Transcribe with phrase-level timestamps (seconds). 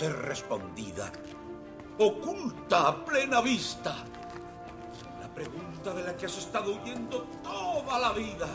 [0.00, 1.12] ser respondida.
[1.98, 3.94] Oculta a plena vista.
[5.20, 8.48] La pregunta de la que has estado huyendo toda la vida.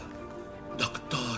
[0.75, 1.34] Doctor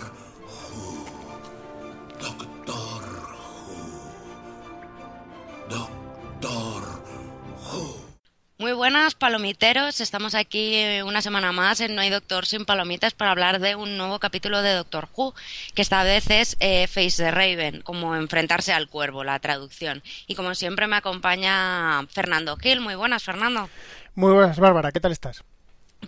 [8.88, 10.00] buenas, palomiteros.
[10.00, 13.76] Estamos aquí eh, una semana más en No hay Doctor sin Palomitas para hablar de
[13.76, 15.36] un nuevo capítulo de Doctor Who,
[15.76, 20.02] que esta vez es eh, Face the Raven, como enfrentarse al cuervo, la traducción.
[20.26, 22.80] Y como siempre me acompaña Fernando Gil.
[22.80, 23.70] Muy buenas, Fernando.
[24.16, 24.94] Muy buenas, Bárbara.
[24.94, 25.44] ¿Qué tal estás?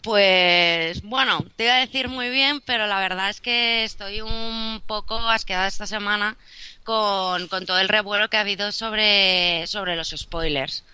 [0.01, 4.81] Pues bueno, te iba a decir muy bien, pero la verdad es que estoy un
[4.87, 6.37] poco asqueada esta semana
[6.85, 10.85] con, con todo el revuelo que ha habido sobre, sobre los spoilers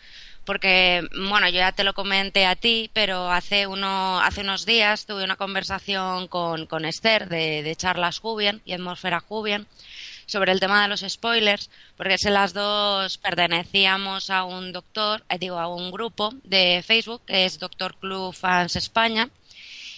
[0.46, 5.06] porque, bueno, yo ya te lo comenté a ti, pero hace, uno, hace unos días
[5.06, 9.68] tuve una conversación con, con Esther de, de Charlas Jubian y Atmósfera Jubian
[10.26, 15.38] sobre el tema de los spoilers, porque si las dos pertenecíamos a un doctor, eh,
[15.38, 19.30] digo, a un grupo de Facebook que es Doctor Club Fans España.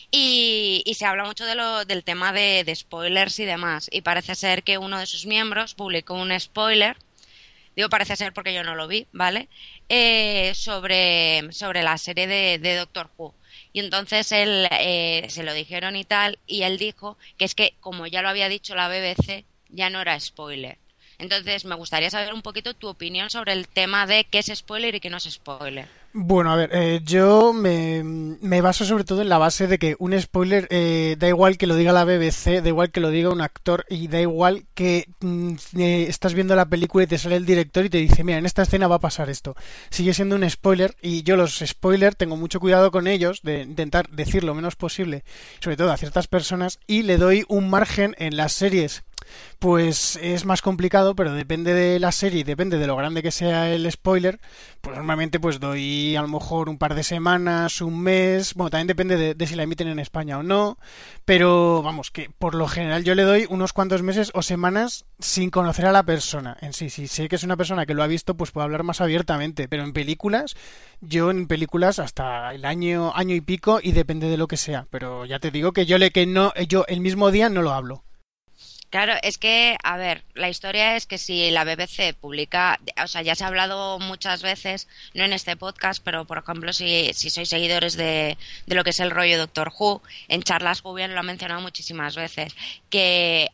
[0.10, 3.90] Y, y se habla mucho de lo, del tema de, de spoilers y demás.
[3.92, 6.96] Y parece ser que uno de sus miembros publicó un spoiler
[7.78, 9.48] digo parece ser porque yo no lo vi, ¿vale?
[9.88, 13.36] Eh, sobre, sobre la serie de, de Doctor Who.
[13.72, 17.76] Y entonces él eh, se lo dijeron y tal, y él dijo que es que,
[17.80, 20.78] como ya lo había dicho la BBC, ya no era spoiler.
[21.20, 24.94] Entonces, me gustaría saber un poquito tu opinión sobre el tema de qué es spoiler
[24.96, 25.88] y qué no es spoiler.
[26.14, 30.20] Bueno, a ver, eh, yo me, baso sobre todo en la base de que un
[30.20, 33.42] spoiler eh, da igual que lo diga la BBC, da igual que lo diga un
[33.42, 37.46] actor y da igual que mm, eh, estás viendo la película y te sale el
[37.46, 39.56] director y te dice, mira, en esta escena va a pasar esto.
[39.90, 44.10] Sigue siendo un spoiler y yo los spoilers tengo mucho cuidado con ellos de intentar
[44.10, 45.24] decir lo menos posible,
[45.60, 49.04] sobre todo a ciertas personas, y le doy un margen en las series
[49.60, 53.70] pues es más complicado, pero depende de la serie depende de lo grande que sea
[53.70, 54.40] el spoiler,
[54.82, 58.88] pues normalmente pues doy a lo mejor un par de semanas, un mes, bueno, también
[58.88, 60.78] depende de, de si la emiten en España o no,
[61.26, 65.50] pero vamos, que por lo general yo le doy unos cuantos meses o semanas sin
[65.50, 66.90] conocer a la persona en sí.
[66.90, 69.68] Si sé que es una persona que lo ha visto, pues puedo hablar más abiertamente,
[69.68, 70.56] pero en películas,
[71.02, 74.88] yo en películas hasta el año, año y pico y depende de lo que sea,
[74.90, 77.74] pero ya te digo que yo le que no, yo el mismo día no lo
[77.74, 78.04] hablo.
[78.90, 83.22] Claro, es que, a ver, la historia es que si la BBC publica, o sea,
[83.22, 87.30] ya se ha hablado muchas veces, no en este podcast, pero por ejemplo, si, si
[87.30, 91.20] sois seguidores de, de lo que es el rollo Doctor Who, en charlas Jubian lo
[91.20, 92.56] ha mencionado muchísimas veces,
[92.90, 93.52] que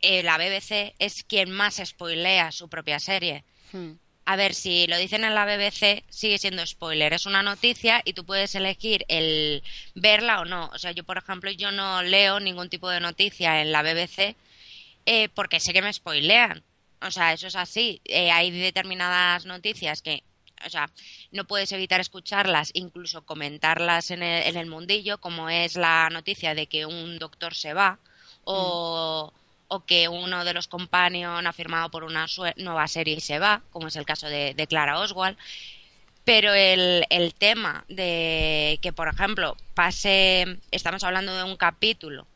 [0.00, 3.44] eh, la BBC es quien más spoilea su propia serie.
[3.72, 3.92] Hmm.
[4.24, 7.12] A ver, si lo dicen en la BBC, sigue siendo spoiler.
[7.12, 9.62] Es una noticia y tú puedes elegir el
[9.94, 10.70] verla o no.
[10.72, 14.36] O sea, yo, por ejemplo, yo no leo ningún tipo de noticia en la BBC
[15.06, 16.62] eh, porque sé que me spoilean.
[17.02, 18.00] O sea, eso es así.
[18.04, 20.22] Eh, hay determinadas noticias que,
[20.64, 20.90] o sea,
[21.32, 26.54] no puedes evitar escucharlas, incluso comentarlas en el, en el mundillo, como es la noticia
[26.54, 27.98] de que un doctor se va
[28.44, 29.64] o, mm.
[29.68, 33.62] o que uno de los companions ha firmado por una nueva serie y se va,
[33.70, 35.38] como es el caso de, de Clara Oswald.
[36.24, 42.26] Pero el, el tema de que, por ejemplo, pase, estamos hablando de un capítulo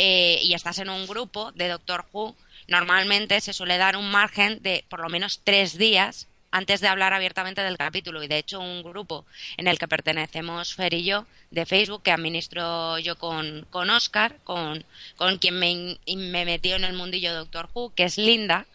[0.00, 2.36] eh, y estás en un grupo de Doctor Who,
[2.68, 7.12] normalmente se suele dar un margen de por lo menos tres días antes de hablar
[7.12, 8.22] abiertamente del capítulo.
[8.22, 9.26] Y de hecho, un grupo
[9.56, 14.36] en el que pertenecemos Fer y yo, de Facebook, que administro yo con, con Oscar,
[14.44, 14.84] con,
[15.16, 18.66] con quien me, me metió en el mundillo Doctor Who, que es Linda,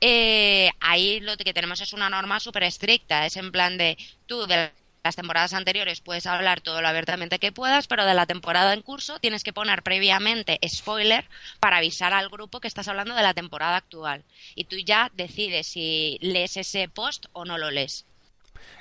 [0.00, 3.26] eh, ahí lo que tenemos es una norma súper estricta.
[3.26, 4.70] Es en plan de tú, de
[5.06, 8.82] las temporadas anteriores puedes hablar todo lo abiertamente que puedas, pero de la temporada en
[8.82, 11.28] curso tienes que poner previamente spoiler
[11.60, 14.24] para avisar al grupo que estás hablando de la temporada actual.
[14.56, 18.04] Y tú ya decides si lees ese post o no lo lees.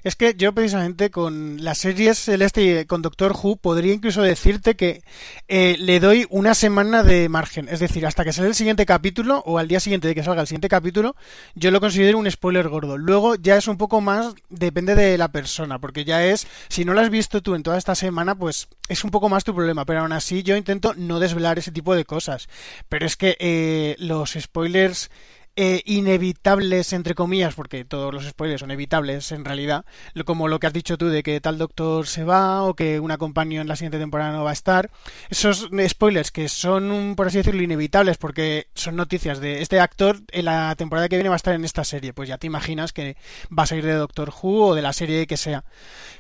[0.03, 4.75] Es que yo precisamente con las series Celeste y con Doctor Who podría incluso decirte
[4.75, 5.01] que
[5.47, 7.67] eh, le doy una semana de margen.
[7.69, 10.41] Es decir, hasta que sale el siguiente capítulo o al día siguiente de que salga
[10.41, 11.15] el siguiente capítulo,
[11.55, 12.97] yo lo considero un spoiler gordo.
[12.97, 16.93] Luego ya es un poco más, depende de la persona, porque ya es, si no
[16.93, 19.85] lo has visto tú en toda esta semana, pues es un poco más tu problema.
[19.85, 22.47] Pero aún así yo intento no desvelar ese tipo de cosas.
[22.89, 25.09] Pero es que eh, los spoilers
[25.57, 29.85] eh, inevitables, entre comillas, porque todos los spoilers son evitables en realidad,
[30.25, 33.17] como lo que has dicho tú de que tal doctor se va o que una
[33.17, 34.91] compañía en la siguiente temporada no va a estar.
[35.29, 40.45] Esos spoilers que son, por así decirlo, inevitables porque son noticias de este actor en
[40.45, 43.15] la temporada que viene va a estar en esta serie, pues ya te imaginas que
[43.57, 45.63] va a salir de Doctor Who o de la serie que sea.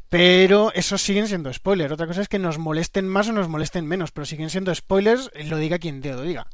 [0.09, 1.91] Pero esos siguen siendo spoilers.
[1.91, 5.29] Otra cosa es que nos molesten más o nos molesten menos, pero siguen siendo spoilers,
[5.45, 6.47] lo diga quien te lo diga.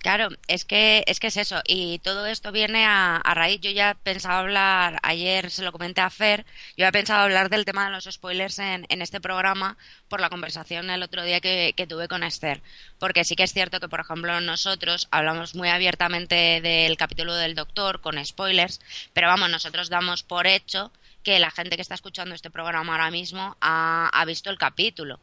[0.00, 3.60] Claro, es que es que es eso y todo esto viene a, a, raíz.
[3.60, 6.46] Yo ya pensaba hablar ayer, se lo comenté a Fer,
[6.76, 9.76] yo había pensado hablar del tema de los spoilers en, en este programa
[10.08, 12.62] por la conversación el otro día que, que, tuve con Esther,
[13.00, 17.56] porque sí que es cierto que por ejemplo nosotros hablamos muy abiertamente del capítulo del
[17.56, 18.80] Doctor con spoilers,
[19.12, 20.92] pero vamos nosotros damos por hecho
[21.24, 25.18] que la gente que está escuchando este programa ahora mismo ha, ha visto el capítulo.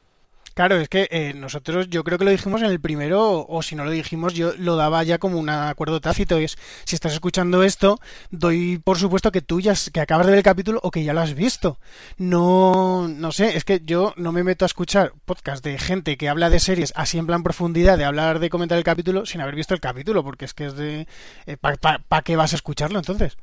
[0.55, 3.75] Claro, es que eh, nosotros yo creo que lo dijimos en el primero, o si
[3.75, 6.37] no lo dijimos, yo lo daba ya como un acuerdo tácito.
[6.37, 7.99] Es, si estás escuchando esto,
[8.31, 11.11] doy por supuesto que tú ya que acabas de ver el capítulo o que ya
[11.11, 11.77] lo has visto.
[12.17, 16.29] No, no sé, es que yo no me meto a escuchar podcast de gente que
[16.29, 19.55] habla de series así en plan profundidad, de hablar, de comentar el capítulo, sin haber
[19.55, 21.05] visto el capítulo, porque es que es de...
[21.47, 23.35] Eh, ¿Para pa, qué vas a escucharlo entonces?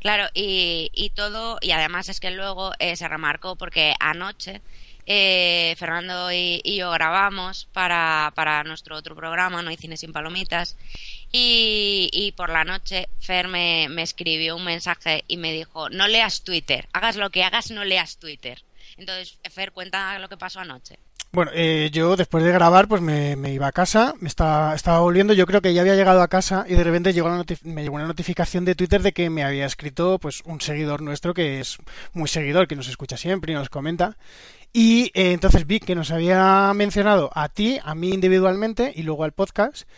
[0.00, 4.62] Claro, y, y todo, y además es que luego eh, se remarcó porque anoche
[5.06, 10.76] eh, Fernando y, yo grabamos para, para nuestro otro programa, No hay cine sin palomitas,
[11.32, 16.42] y, por la noche Fer me, me, escribió un mensaje y me dijo, no leas
[16.42, 18.62] Twitter, hagas lo que hagas, no leas Twitter.
[18.96, 20.98] Entonces, Fer, cuenta lo que pasó anoche.
[21.32, 25.00] Bueno, eh, yo después de grabar, pues me, me, iba a casa, me estaba, estaba
[25.00, 27.82] volviendo, yo creo que ya había llegado a casa y de repente llegó la me
[27.82, 31.60] llegó una notificación de Twitter de que me había escrito pues un seguidor nuestro que
[31.60, 31.76] es
[32.14, 34.16] muy seguidor, que nos escucha siempre y nos comenta.
[34.78, 39.24] Y eh, entonces vi que nos había mencionado a ti, a mí individualmente y luego
[39.24, 39.88] al podcast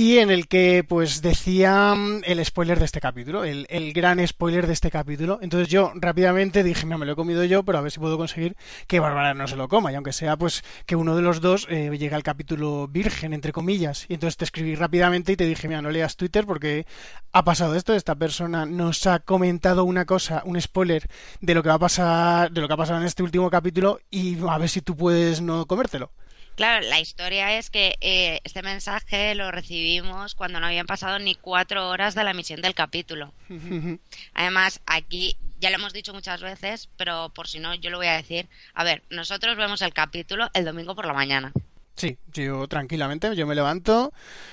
[0.00, 1.94] y en el que pues decía
[2.24, 5.38] el spoiler de este capítulo, el, el, gran spoiler de este capítulo.
[5.42, 8.16] Entonces yo rápidamente dije, mira, me lo he comido yo, pero a ver si puedo
[8.16, 8.56] conseguir
[8.86, 11.66] que Bárbara no se lo coma, y aunque sea pues que uno de los dos
[11.68, 14.06] eh, llegue al capítulo virgen, entre comillas.
[14.08, 16.86] Y entonces te escribí rápidamente y te dije, mira, no leas Twitter porque
[17.32, 21.10] ha pasado esto, esta persona nos ha comentado una cosa, un spoiler
[21.42, 24.00] de lo que va a pasar, de lo que ha pasado en este último capítulo,
[24.10, 26.10] y a ver si tú puedes no comértelo.
[26.60, 31.34] Claro, la historia es que eh, este mensaje lo recibimos cuando no habían pasado ni
[31.34, 33.32] cuatro horas de la emisión del capítulo.
[34.34, 38.08] Además, aquí ya lo hemos dicho muchas veces, pero por si no, yo lo voy
[38.08, 38.46] a decir.
[38.74, 41.50] A ver, nosotros vemos el capítulo el domingo por la mañana.
[41.94, 44.12] Sí, yo tranquilamente, yo me levanto,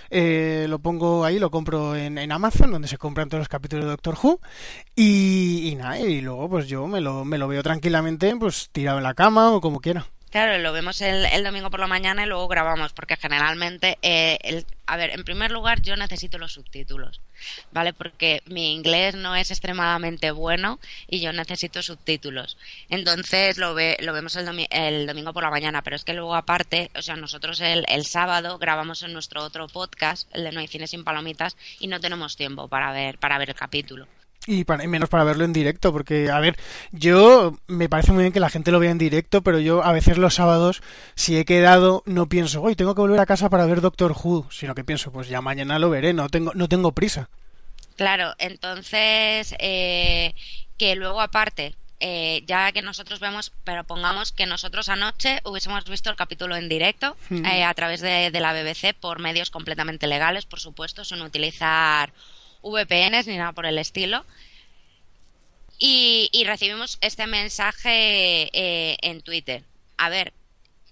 [0.10, 3.84] eh, lo pongo ahí, lo compro en, en, Amazon, donde se compran todos los capítulos
[3.84, 4.40] de Doctor Who,
[4.96, 8.98] y, y nada, y luego pues yo me lo, me lo veo tranquilamente, pues tirado
[8.98, 10.08] en la cama o como quiera.
[10.30, 14.38] Claro, lo vemos el, el, domingo por la mañana y luego grabamos, porque generalmente, eh,
[14.42, 17.22] el, a ver, en primer lugar yo necesito los subtítulos,
[17.72, 17.94] ¿vale?
[17.94, 22.58] Porque mi inglés no es extremadamente bueno y yo necesito subtítulos.
[22.90, 26.14] Entonces lo, ve, lo vemos el, domi el, domingo por la mañana, pero es que
[26.14, 30.52] luego aparte, o sea, nosotros el, el, sábado grabamos en nuestro otro podcast, el de
[30.52, 34.08] No hay cine sin palomitas, y no tenemos tiempo para ver, para ver el capítulo.
[34.48, 36.58] Y, para, y, menos para verlo en directo, porque, a ver,
[36.92, 39.92] yo me parece muy bien que la gente lo vea en directo, pero yo a
[39.92, 40.82] veces los sábados,
[41.16, 44.48] si he quedado, no pienso, hoy tengo que volver a casa para ver Doctor Who,
[44.50, 47.30] sino que pienso, pues ya mañana lo veré, no tengo, no tengo prisa.
[47.98, 50.34] Claro, entonces, eh,
[50.78, 56.12] que luego aparte, eh, ya que nosotros vemos, pero pongamos que nosotros anoche hubiésemos visto
[56.12, 57.46] el capítulo en directo mm.
[57.46, 62.14] eh, a través de, de la BBC por medios completamente legales, por supuesto, sin utilizar
[62.62, 64.26] VPNs ni nada por el estilo.
[65.80, 69.64] Y, recibimos este mensaje eh, en Twitter.
[69.98, 70.34] A ver,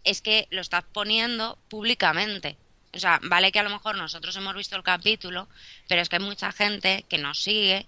[0.04, 2.58] es que lo estás poniendo públicamente.
[2.94, 5.48] O sea, vale que a lo mejor nosotros hemos visto el capítulo,
[5.88, 7.88] pero es que hay mucha gente que nos sigue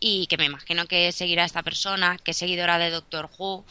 [0.00, 3.64] y que me imagino que seguirá esta persona, que es seguidora de Doctor Who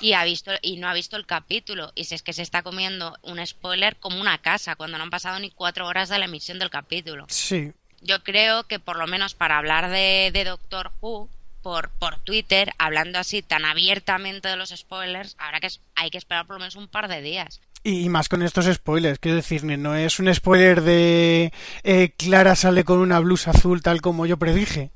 [0.00, 2.62] y ha visto y no ha visto el capítulo y si es que se está
[2.62, 6.24] comiendo un spoiler como una casa cuando no han pasado ni cuatro horas de la
[6.24, 7.26] emisión del capítulo.
[7.28, 7.72] Sí,
[8.04, 11.28] yo creo que por lo menos para hablar de, de Doctor Who
[11.62, 16.46] por, por Twitter, hablando así tan abiertamente de los spoilers, habrá que hay que esperar
[16.46, 17.60] por lo menos un par de días.
[17.82, 22.84] Y más con estos spoilers, quiero decir, no es un spoiler de eh, Clara sale
[22.84, 24.90] con una blusa azul tal como yo predije,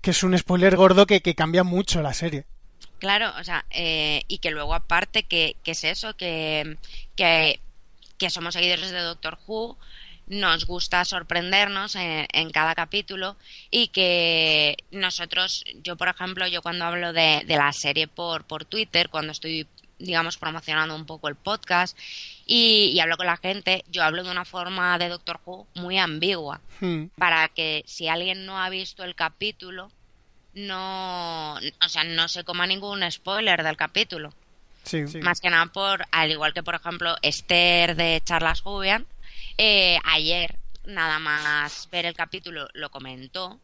[0.00, 2.44] que es un spoiler gordo que, que cambia mucho la serie.
[2.98, 6.76] Claro, o sea, eh, y que luego aparte que, que es eso, que,
[7.16, 7.60] que,
[8.16, 9.76] que somos seguidores de Doctor Who,
[10.26, 13.36] nos gusta sorprendernos en, en, cada capítulo
[13.70, 18.64] y que nosotros, yo por ejemplo, yo cuando hablo de, de, la serie por, por
[18.64, 19.66] Twitter, cuando estoy
[19.98, 21.96] digamos promocionando un poco el podcast
[22.44, 25.98] y, y, hablo con la gente, yo hablo de una forma de Doctor Who muy
[25.98, 27.04] ambigua hmm.
[27.16, 29.90] para que si alguien no ha visto el capítulo
[30.54, 34.34] no, o sea, no se coma ningún spoiler del capítulo.
[34.84, 35.18] Sí, sí.
[35.18, 39.06] Más que nada por, al igual que por ejemplo Esther de Charlas Jubian,
[39.58, 43.60] eh, ayer, nada más ver el capítulo, lo comentó,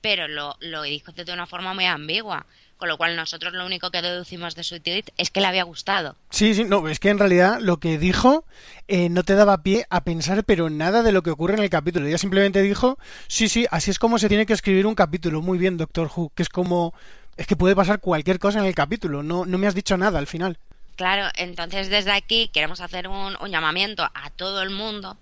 [0.00, 2.46] pero lo, lo dijo de una forma muy ambigua,
[2.76, 5.64] Con lo cual nosotros lo único que deducimos de su tweet es que le había
[5.64, 6.14] gustado.
[6.30, 8.44] Sí, sí, no, es que en realidad lo que dijo
[8.86, 11.70] eh, no te daba pie a pensar pero nada de lo que ocurre en el
[11.70, 12.06] capítulo.
[12.06, 12.96] Ella simplemente dijo,
[13.26, 15.42] sí, sí, así es como se tiene que escribir un capítulo.
[15.42, 16.94] Muy bien, Doctor Who, que es como...
[17.36, 20.18] Es que puede pasar cualquier cosa en el capítulo, no, no me has dicho nada
[20.18, 20.58] al final.
[20.98, 25.16] Claro, entonces desde aquí queremos hacer un, un llamamiento a todo el mundo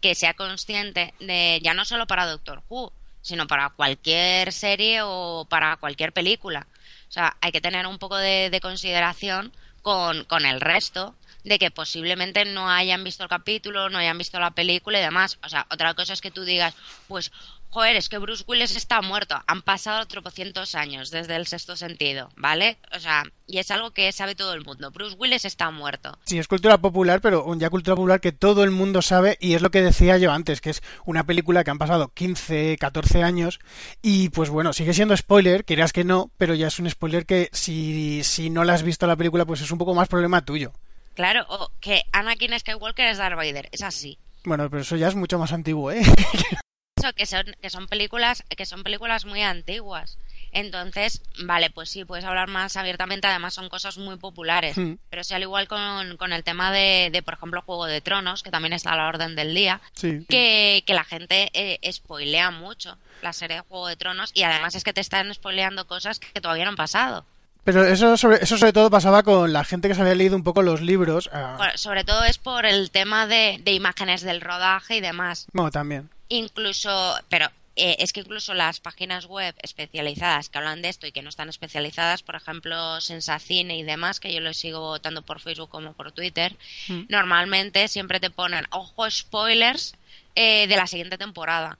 [0.00, 5.46] que sea consciente de, ya no solo para Doctor Who, sino para cualquier serie o
[5.46, 6.66] para cualquier película.
[7.10, 11.58] O sea, hay que tener un poco de, de consideración con, con, el resto de
[11.58, 15.38] que posiblemente no hayan visto el capítulo, no hayan visto la película y demás.
[15.44, 16.74] O sea, otra cosa es que tú digas,
[17.06, 17.32] pues,
[17.70, 19.36] joder, es que Bruce Willis está muerto.
[19.46, 22.78] Han pasado tropocientos años desde el sexto sentido, ¿vale?
[22.94, 24.90] O sea, y es algo que sabe todo el mundo.
[24.90, 26.18] Bruce Willis está muerto.
[26.24, 29.62] Sí, es cultura popular, pero ya cultura popular que todo el mundo sabe y es
[29.62, 33.60] lo que decía yo antes, que es una película que han pasado 15, 14 años
[34.02, 37.48] y pues bueno, sigue siendo spoiler, quieras que no, pero ya es un spoiler que
[37.52, 40.72] si, si no la has visto la película, pues es un poco más problema tuyo.
[41.14, 44.18] Claro, o que Anakin Skywalker es Darth Vader, es así.
[44.44, 46.02] Bueno, pero eso ya es mucho más antiguo, ¿eh?
[46.98, 50.18] eso que son que son películas que son películas muy antiguas.
[50.52, 54.76] Entonces, vale, pues sí, puedes hablar más abiertamente, además son cosas muy populares.
[54.78, 54.94] Mm.
[55.10, 58.42] Pero sí, al igual con, con el tema de, de, por ejemplo, Juego de Tronos,
[58.42, 60.24] que también está a la orden del día, sí.
[60.28, 64.74] que, que, la gente eh, spoilea mucho la serie de Juego de Tronos y además
[64.74, 67.24] es que te están spoileando cosas que todavía no han pasado.
[67.64, 70.42] Pero eso sobre, eso sobre todo pasaba con la gente que se había leído un
[70.42, 71.28] poco los libros.
[71.32, 71.62] Uh...
[71.76, 75.46] Sobre todo es por el tema de, de, imágenes del rodaje y demás.
[75.52, 76.08] Bueno, también.
[76.28, 81.12] Incluso, pero eh, es que incluso las páginas web especializadas que hablan de esto y
[81.12, 85.40] que no están especializadas, por ejemplo, Sensacine y demás, que yo lo sigo tanto por
[85.40, 86.56] Facebook como por Twitter,
[86.88, 87.02] mm.
[87.08, 89.94] normalmente siempre te ponen, ojo, spoilers
[90.34, 91.78] eh, de la siguiente temporada.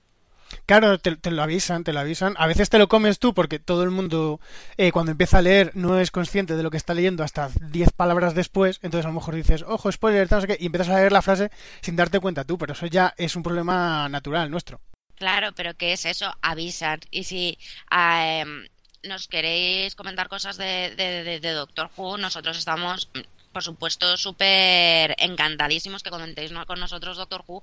[0.67, 2.35] Claro, te, te, lo avisan, te lo avisan.
[2.39, 4.41] A veces te lo comes tú porque todo el mundo
[4.77, 7.93] eh, cuando empieza a leer no es consciente de lo que está leyendo hasta 10
[7.93, 8.79] palabras después.
[8.83, 11.23] Entonces a lo mejor dices, ojo, spoiler, no sé qué, y empiezas a leer la
[11.23, 11.51] frase
[11.81, 12.59] sin darte cuenta tú.
[12.59, 14.81] Pero eso ya es un problema natural nuestro.
[15.15, 16.33] Claro, pero ¿qué es eso?
[16.43, 17.01] Avisan.
[17.11, 17.59] Y si
[17.91, 18.45] eh,
[19.03, 23.11] nos queréis comentar cosas de, de, de, de Doctor Who, nosotros estamos
[23.53, 27.63] por supuesto, súper encantadísimos que comentéis con nosotros Doctor Who.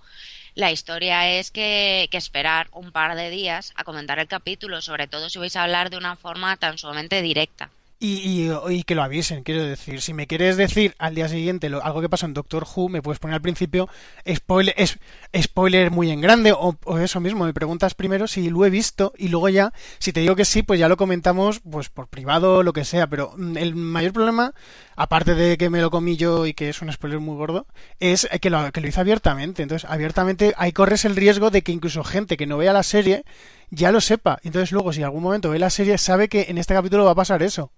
[0.55, 5.07] La historia es que, que, esperar un par de días a comentar el capítulo, sobre
[5.07, 7.69] todo si vais a hablar de una forma tan sumamente directa.
[7.97, 10.01] Y, y, y, que lo avisen, quiero decir.
[10.01, 13.01] Si me quieres decir al día siguiente lo, algo que pasa en Doctor Who, me
[13.01, 13.87] puedes poner al principio
[14.29, 14.99] spoiler, es,
[15.41, 17.45] spoiler muy en grande o, o, eso mismo.
[17.45, 20.61] Me preguntas primero si lo he visto y luego ya, si te digo que sí,
[20.61, 23.07] pues ya lo comentamos pues por privado lo que sea.
[23.07, 24.53] Pero el mayor problema,
[24.97, 27.65] aparte de que me lo comí yo y que es un spoiler muy gordo,
[28.01, 29.63] es que lo, que lo hice abiertamente.
[29.63, 33.23] Entonces, abiertamente ahí corres el riesgo de que incluso gente que no vea la serie
[33.69, 34.39] ya lo sepa.
[34.43, 37.11] Entonces luego, si en algún momento ve la serie, sabe que en este capítulo va
[37.11, 37.71] a pasar eso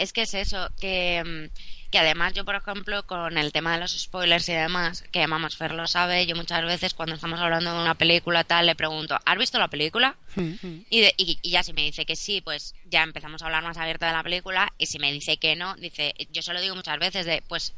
[0.00, 1.50] es que es eso, que,
[1.90, 5.58] que, además yo, por ejemplo, con el tema de los spoilers y demás, que vamos,
[5.58, 9.18] Fer lo sabe, yo muchas veces cuando estamos hablando de una película tal, le pregunto,
[9.26, 10.16] ¿has visto la película?
[10.36, 13.62] y, de, y, y, ya si me dice que sí, pues ya empezamos a hablar
[13.62, 16.62] más abierta de la película, y si me dice que no, dice, yo se lo
[16.62, 17.74] digo muchas veces, de, pues,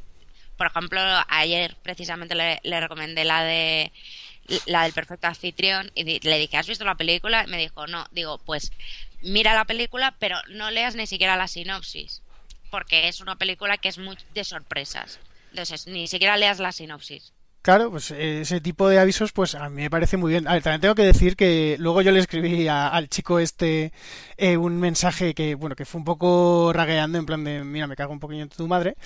[0.56, 3.90] por ejemplo, ayer precisamente le, le recomendé la de
[4.66, 7.44] la del perfecto anfitrión y le dije, ¿has visto la película?
[7.44, 8.06] Y me dijo, no.
[8.10, 8.72] Digo, pues
[9.22, 12.22] mira la película, pero no leas ni siquiera la sinopsis,
[12.70, 15.20] porque es una película que es muy de sorpresas.
[15.50, 17.32] Entonces, ni siquiera leas la sinopsis.
[17.62, 20.44] Claro, pues ese tipo de avisos, pues a mí me parece muy bien.
[20.44, 23.92] También tengo que decir que luego yo le escribí al chico este
[24.36, 27.94] eh, un mensaje que, bueno, que fue un poco ragueando, en plan de, mira, me
[27.94, 28.96] cago un poquillo en tu madre,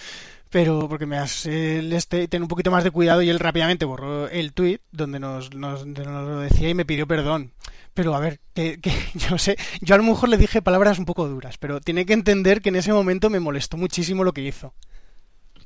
[0.51, 3.85] pero porque me hace el este tener un poquito más de cuidado y él rápidamente
[3.85, 7.53] borró el tweet donde nos, nos, nos lo decía y me pidió perdón.
[7.95, 11.07] Pero a ver, que, que yo sé, yo a lo mejor le dije palabras un
[11.07, 14.43] poco duras, pero tiene que entender que en ese momento me molestó muchísimo lo que
[14.43, 14.75] hizo.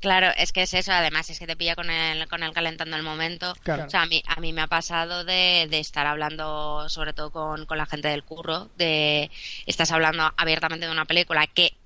[0.01, 2.97] Claro, es que es eso, además es que te pilla con el, con el calentando
[2.97, 3.53] el momento.
[3.61, 3.85] Claro.
[3.85, 7.31] O sea, a mí, a mí me ha pasado de, de estar hablando, sobre todo
[7.31, 9.29] con, con, la gente del curro, de
[9.67, 11.77] estás hablando abiertamente de una película que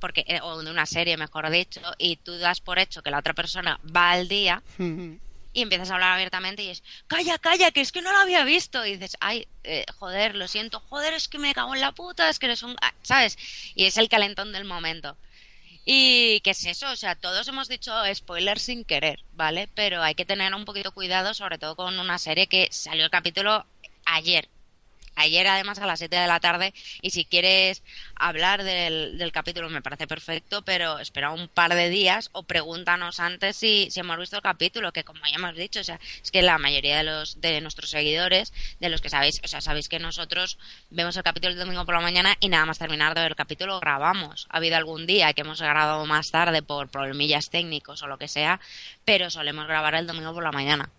[0.00, 3.34] porque o de una serie, mejor dicho, y tú das por hecho que la otra
[3.34, 4.62] persona va al día.
[5.52, 8.44] y empiezas a hablar abiertamente y es, calla, calla, que es que no lo había
[8.44, 8.84] visto.
[8.86, 12.28] Y dices, ay, eh, joder, lo siento, joder, es que me cago en la puta,
[12.28, 12.76] es que eres un...
[13.02, 13.36] ¿Sabes?
[13.74, 15.16] Y es el calentón del momento.
[15.84, 19.68] Y qué es eso, o sea, todos hemos dicho spoilers sin querer, ¿vale?
[19.74, 23.10] Pero hay que tener un poquito cuidado, sobre todo con una serie que salió el
[23.10, 23.66] capítulo
[24.04, 24.48] ayer.
[25.16, 27.82] Ayer además a las 7 de la tarde y si quieres
[28.14, 33.20] hablar del, del capítulo me parece perfecto, pero espera un par de días o pregúntanos
[33.20, 36.30] antes si, si hemos visto el capítulo, que como ya hemos dicho, o sea, es
[36.30, 39.88] que la mayoría de los de nuestros seguidores, de los que sabéis, o sea, sabéis
[39.88, 40.58] que nosotros
[40.90, 43.36] vemos el capítulo el domingo por la mañana y nada más terminar de ver el
[43.36, 44.46] capítulo grabamos.
[44.50, 48.28] Ha habido algún día que hemos grabado más tarde por problemillas técnicos o lo que
[48.28, 48.60] sea,
[49.04, 50.90] pero solemos grabar el domingo por la mañana.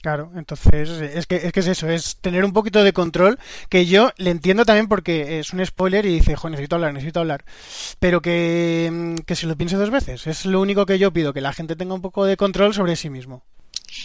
[0.00, 3.38] Claro, entonces es que, es que es eso, es tener un poquito de control,
[3.68, 7.18] que yo le entiendo también porque es un spoiler y dice, jo, necesito hablar, necesito
[7.18, 7.44] hablar,
[7.98, 11.32] pero que, mm, que se lo piense dos veces, es lo único que yo pido,
[11.32, 13.44] que la gente tenga un poco de control sobre sí mismo.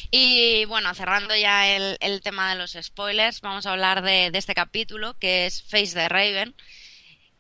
[0.10, 4.38] Y bueno, cerrando ya el, el tema de los spoilers, vamos a hablar de, de
[4.38, 6.56] este capítulo, que es Face the Raven,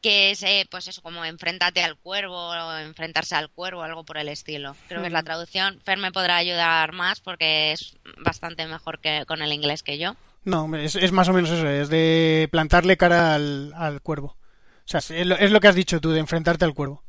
[0.04, 4.18] que es, eh, pues eso, como enfréntate al cuervo o enfrentarse al cuervo, algo por
[4.18, 4.76] el estilo.
[4.90, 5.80] Creo que es la traducción.
[5.84, 10.16] Fer me podrá ayudar más porque es bastante mejor que con el inglés que yo.
[10.44, 14.36] No, es, es más o menos eso, es de plantarle cara al, al cuervo.
[14.86, 17.02] O sea, es lo, es lo que has dicho tú, de enfrentarte al cuervo.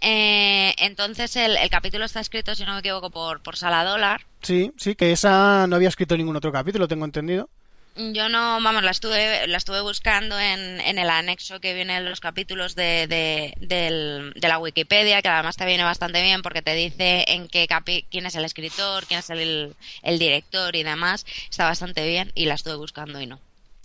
[0.00, 4.24] Eh, entonces el, el capítulo está escrito, si no me equivoco, por, por Sala Dólar.
[4.40, 7.50] Sí, sí, que esa no había escrito ningún otro capítulo, tengo entendido.
[7.96, 12.04] Yo no, vamos, la estuve, la estuve buscando en, en el anexo que viene en
[12.04, 16.62] los capítulos de, de, del- de la Wikipedia, que además te viene bastante bien porque
[16.62, 20.82] te dice en qué capi quién es el escritor, quién es el, el director y
[20.82, 21.26] demás.
[21.50, 23.38] Está bastante bien y la estuve buscando y no.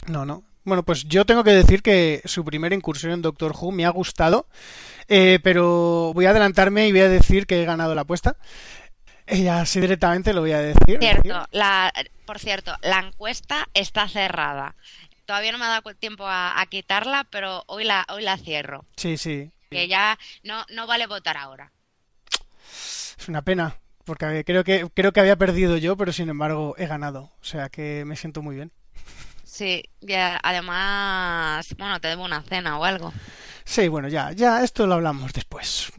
[0.07, 0.43] No, no.
[0.63, 3.89] Bueno, pues yo tengo que decir que su primera incursión en Doctor Who me ha
[3.89, 4.47] gustado,
[5.09, 8.35] eh, pero voy a adelantarme y voy a decir que he ganado la apuesta.
[9.27, 10.99] Y así directamente lo voy a decir.
[10.99, 11.91] Cierto, la,
[12.25, 14.75] por cierto, la encuesta está cerrada.
[15.25, 18.85] Todavía no me ha dado tiempo a, a quitarla, pero hoy la, hoy la cierro.
[18.95, 19.51] Sí, sí.
[19.71, 21.71] Que ya no, no vale votar ahora.
[23.17, 26.85] Es una pena, porque creo que, creo que había perdido yo, pero sin embargo he
[26.85, 27.31] ganado.
[27.41, 28.71] O sea que me siento muy bien.
[29.43, 33.13] Sí, ya, además, bueno, te debo una cena o algo.
[33.63, 35.91] Sí, bueno, ya, ya, esto lo hablamos después.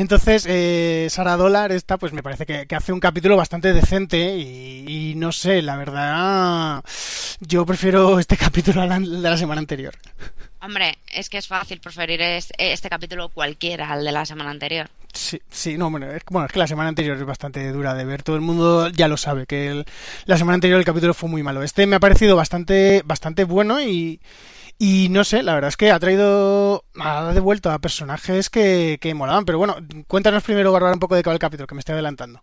[0.00, 4.34] Entonces, eh, Sara Dólar, esta, pues me parece que, que hace un capítulo bastante decente
[4.34, 6.82] y, y no sé, la verdad,
[7.40, 9.94] yo prefiero este capítulo a la- de la semana anterior.
[10.62, 14.88] Hombre, es que es fácil preferir es- este capítulo cualquiera al de la semana anterior.
[15.12, 18.06] Sí, sí, no, bueno es, bueno, es que la semana anterior es bastante dura de
[18.06, 18.22] ver.
[18.22, 19.84] Todo el mundo ya lo sabe, que el-
[20.24, 21.62] la semana anterior el capítulo fue muy malo.
[21.62, 24.18] Este me ha parecido bastante, bastante bueno y,
[24.82, 29.12] y no sé, la verdad es que ha traído, ha devuelto a personajes que, que
[29.12, 29.44] molaban.
[29.44, 31.92] Pero bueno, cuéntanos primero, Bárbara, un poco de qué va el capítulo, que me estoy
[31.92, 32.42] adelantando.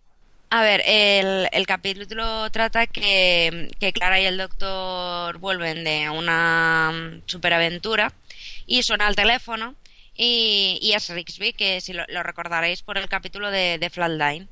[0.50, 6.92] A ver, el, el capítulo trata que, que Clara y el doctor vuelven de una
[6.92, 8.12] mm, superaventura
[8.66, 9.74] y suena el teléfono
[10.14, 14.48] y, y es Rixby, que si lo, lo recordaréis por el capítulo de, de Flatline,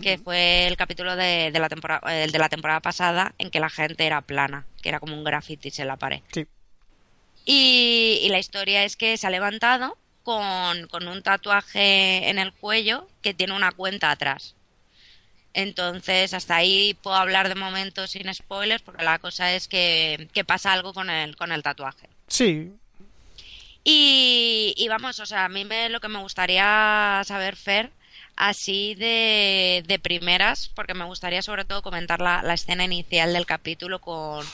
[0.00, 3.60] que fue el capítulo de, de la temporada, el de la temporada pasada en que
[3.60, 6.22] la gente era plana, que era como un grafitis en la pared.
[6.32, 6.46] Sí.
[7.46, 12.52] Y, y la historia es que se ha levantado con, con un tatuaje en el
[12.52, 14.54] cuello que tiene una cuenta atrás.
[15.54, 20.44] Entonces, hasta ahí puedo hablar de momento sin spoilers, porque la cosa es que, que
[20.44, 22.08] pasa algo con el, con el tatuaje.
[22.28, 22.72] Sí,
[23.84, 27.90] Y, y vamos, o sea, a mí me, lo que me gustaría saber, Fer,
[28.34, 33.46] así de, de primeras, porque me gustaría sobre todo comentar la, la escena inicial del
[33.46, 34.44] capítulo con,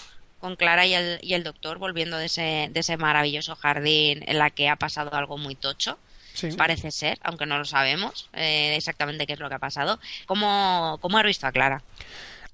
[0.42, 4.38] con Clara y el, y el doctor volviendo de ese, de ese maravilloso jardín en
[4.38, 6.00] la que ha pasado algo muy tocho.
[6.34, 6.50] sí.
[6.56, 10.00] Parece ser, aunque no lo sabemos eh, exactamente qué es lo que ha pasado.
[10.26, 11.80] ¿Cómo, cómo has visto a Clara?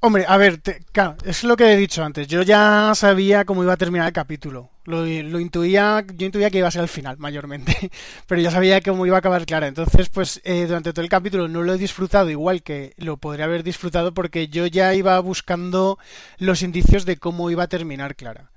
[0.00, 0.60] Hombre, a ver,
[0.92, 2.28] claro, es lo que he dicho antes.
[2.28, 4.70] Yo ya sabía cómo iba a terminar el capítulo.
[4.84, 7.90] Lo, lo intuía, yo intuía que iba a ser el final, mayormente.
[8.28, 9.66] Pero ya sabía cómo iba a acabar Clara.
[9.66, 13.46] Entonces, pues eh, durante todo el capítulo no lo he disfrutado igual que lo podría
[13.46, 15.98] haber disfrutado porque yo ya iba buscando
[16.38, 18.52] los indicios de cómo iba a terminar Clara.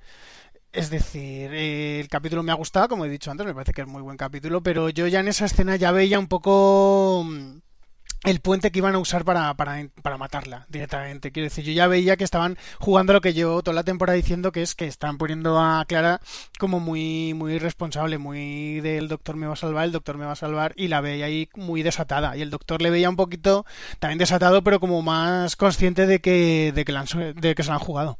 [0.73, 3.81] Es decir, eh, el capítulo me ha gustado, como he dicho antes, me parece que
[3.81, 7.57] es muy buen capítulo, pero yo ya en esa escena ya veía un poco mm,
[8.23, 11.31] el puente que iban a usar para, para, para matarla directamente.
[11.31, 14.51] Quiero decir, yo ya veía que estaban jugando lo que llevo toda la temporada diciendo,
[14.51, 16.21] que es que están poniendo a Clara
[16.59, 20.33] como muy, muy responsable, muy del doctor me va a salvar, el doctor me va
[20.33, 22.37] a salvar, y la veía ahí muy desatada.
[22.37, 23.65] Y el doctor le veía un poquito
[23.99, 27.69] también desatado, pero como más consciente de que, de que, la han de que se
[27.69, 28.19] la han jugado.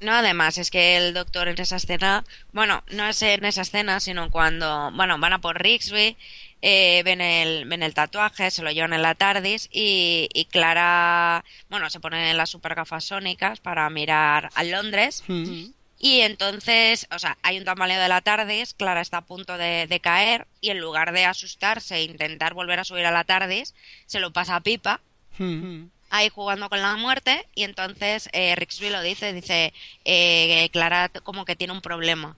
[0.00, 3.98] No, además, es que el doctor en esa escena, bueno, no es en esa escena,
[4.00, 6.16] sino cuando, bueno, van a por Rixby,
[6.60, 11.44] eh, ven, el, ven el tatuaje, se lo llevan en la TARDIS y, y Clara,
[11.70, 15.70] bueno, se ponen las super gafas sónicas para mirar a Londres Mm.
[15.98, 19.86] y entonces, o sea, hay un tambaleo de la TARDIS, Clara está a punto de,
[19.86, 23.74] de caer y en lugar de asustarse e intentar volver a subir a la TARDIS,
[24.06, 25.00] se lo pasa a Pipa
[25.38, 25.88] Mm.
[26.16, 29.72] Ahí jugando con la muerte y entonces eh, Rixby lo dice, dice,
[30.04, 32.36] eh, Clara como que tiene un problema.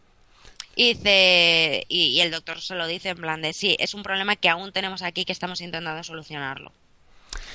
[0.77, 4.37] Y dice, y, el doctor se lo dice en plan de, sí, es un problema
[4.37, 6.73] que aún tenemos aquí que estamos intentando solucionarlo.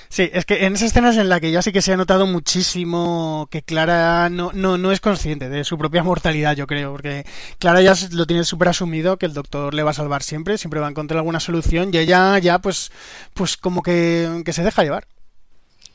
[0.09, 2.27] Sí, es que en esas escenas en la que ya sí que se ha notado
[2.27, 7.25] muchísimo que Clara no, no, no es consciente de su propia mortalidad, yo creo, porque
[7.59, 10.81] Clara ya lo tiene súper asumido que el doctor le va a salvar siempre, siempre
[10.81, 12.91] va a encontrar alguna solución y ella ya pues,
[13.33, 15.07] pues como que, que se deja llevar.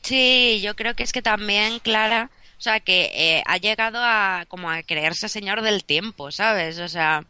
[0.09, 4.45] Sí, yo creo que es que también Clara, o sea, que eh, ha llegado a
[4.47, 6.79] como a creerse señor del tiempo, ¿sabes?
[6.79, 7.25] O sea,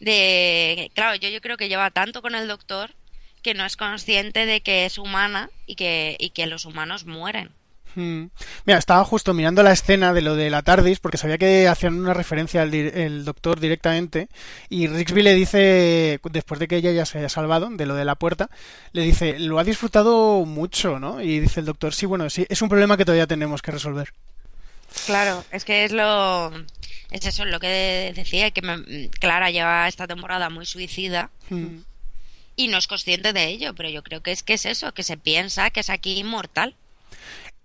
[0.00, 2.94] de claro, yo yo creo que lleva tanto con el doctor
[3.42, 7.50] que no es consciente de que es humana y que y que los humanos mueren.
[7.94, 8.26] Hmm.
[8.64, 11.94] Mira, estaba justo mirando la escena de lo de la TARDIS porque sabía que hacían
[11.94, 14.28] una referencia al el doctor directamente
[14.68, 18.04] y Rixby le dice, después de que ella ya se haya salvado de lo de
[18.04, 18.50] la puerta,
[18.92, 21.22] le dice, lo ha disfrutado mucho, ¿no?
[21.22, 24.12] Y dice el doctor, sí, bueno, sí, es un problema que todavía tenemos que resolver.
[25.06, 26.52] Claro, es que es lo...
[27.10, 31.30] Es eso lo que decía, que Clara lleva esta temporada muy suicida.
[31.48, 31.82] Hmm.
[32.56, 35.04] Y no es consciente de ello, pero yo creo que es que es eso, que
[35.04, 36.74] se piensa que es aquí inmortal.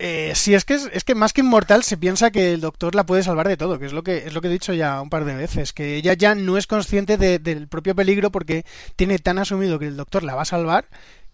[0.02, 3.06] Eh, sí, es que es, que más que inmortal se piensa que el doctor la
[3.06, 5.10] puede salvar de todo, que es lo que es lo que he dicho ya un
[5.10, 9.40] par de veces, que ella ya no es consciente del propio peligro porque tiene tan
[9.40, 10.86] asumido que el doctor la va a salvar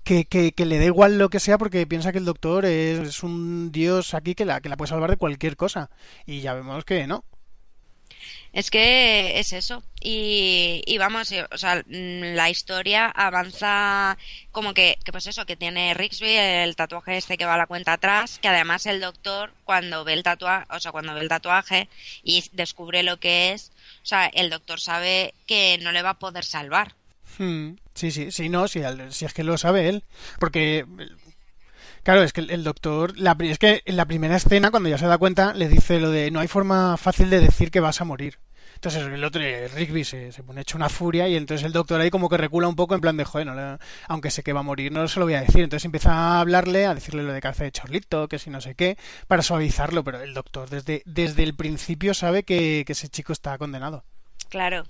[0.06, 3.72] que, que, le da igual lo que sea porque piensa que el doctor es, un
[3.72, 5.90] dios aquí que la, que la puede salvar de cualquier cosa.
[6.26, 7.26] Y ya vemos que no.
[8.56, 9.84] Es que es eso.
[10.02, 14.18] Y, y vamos, o sea, mm, la historia avanza
[14.54, 17.68] como que, que, pues eso, que tiene Rixby el tatuaje este que va a la
[17.68, 21.28] cuenta atrás, que además el doctor cuando ve el tatuaje, o sea, cuando ve el
[21.28, 21.90] tatuaje
[22.24, 26.20] y descubre lo que es, o sea, el doctor sabe que no le va a
[26.20, 26.94] poder salvar.
[27.38, 27.74] Hmm.
[27.94, 30.04] Sí, sí, sí, no, si, si es que lo sabe él,
[30.40, 30.86] porque
[32.04, 35.18] Claro, es que el, doctor, es que en la primera escena, cuando ya se da
[35.18, 38.38] cuenta, le dice lo de no hay forma fácil de decir que vas a morir.
[38.76, 39.42] Entonces el otro,
[39.74, 42.76] Rigby, se, pone hecho una furia y entonces el doctor ahí como que recula un
[42.76, 45.36] poco en plan de, joder, aunque sé que va a morir, no se lo voy
[45.36, 45.64] a decir.
[45.64, 48.76] Entonces empieza a hablarle, a decirle lo de cabeza de chorlito, que si no sé
[48.76, 53.34] qué, para suavizarlo, pero el doctor desde, desde el principio sabe que, que ese chico
[53.34, 54.04] está condenado.
[54.50, 54.86] Claro,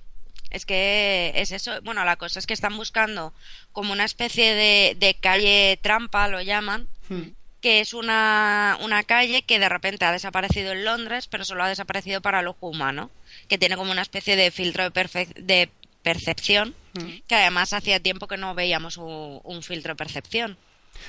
[0.50, 1.80] es que es eso.
[1.82, 3.32] Bueno, la cosa es que están buscando
[3.72, 7.22] como una especie de, de calle trampa, lo llaman, hmm.
[7.60, 11.68] Que es una, una calle que de repente ha desaparecido en Londres, pero solo ha
[11.68, 13.10] desaparecido para el ojo humano
[13.48, 15.70] que tiene como una especie de filtro de, de
[16.02, 17.26] percepción, mm.
[17.26, 20.56] que además hacía tiempo que no veíamos un, filtro de percepción.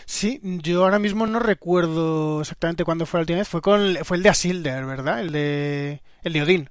[0.05, 3.47] Sí, yo ahora mismo no recuerdo exactamente cuándo fue la última vez.
[3.47, 5.21] Fue con fue el de Asilder, ¿verdad?
[5.21, 6.69] El de el de Odín.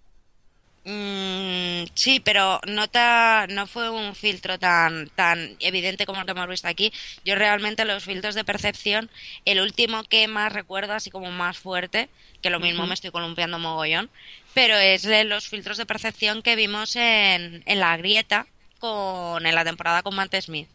[0.88, 6.31] Mm, sí, pero no, ta, no fue un filtro tan, tan evidente como el que
[6.31, 6.92] hemos visto aquí.
[7.25, 9.11] Yo realmente los filtros de percepción,
[9.44, 12.09] el último que más recuerdo, así como más fuerte,
[12.40, 14.11] que lo mismo me estoy columpiando mogollón,
[14.55, 18.46] pero es de los filtros de percepción que vimos en, en la grieta
[18.79, 20.68] con, en la temporada con Matt Smith.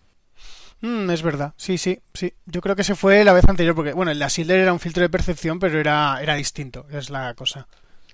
[0.82, 2.34] Mm, es verdad, sí, sí, sí.
[2.46, 4.80] Yo creo que se fue la vez anterior, porque, bueno, el de Asilder era un
[4.82, 7.68] filtro de percepción, pero era, era distinto, es la cosa.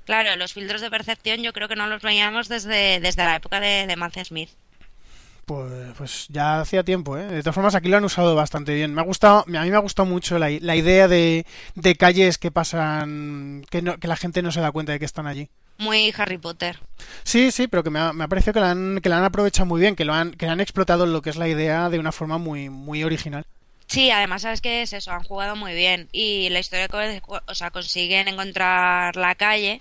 [0.07, 3.59] Claro, los filtros de percepción yo creo que no los veíamos desde, desde la época
[3.59, 4.49] de, de Smith.
[5.45, 7.25] Pues, pues ya hacía tiempo, ¿eh?
[7.25, 8.93] De todas formas, aquí lo han usado bastante bien.
[8.93, 12.37] Me ha gustado, a mí me ha gustado mucho la, la idea de, de, calles
[12.37, 15.49] que pasan, que, no, que la gente no se da cuenta de que están allí.
[15.77, 16.79] Muy Harry Potter.
[17.23, 19.25] Sí, sí, pero que me ha, me ha parecido que la, han, que la han
[19.25, 21.99] aprovechado muy bien, que lo han, que han explotado lo que es la idea de
[21.99, 23.45] una forma muy, muy original.
[23.87, 26.09] Sí, además sabes que es eso, han jugado muy bien.
[26.11, 26.89] Y la historia,
[27.45, 29.79] o sea, consiguen encontrar la calle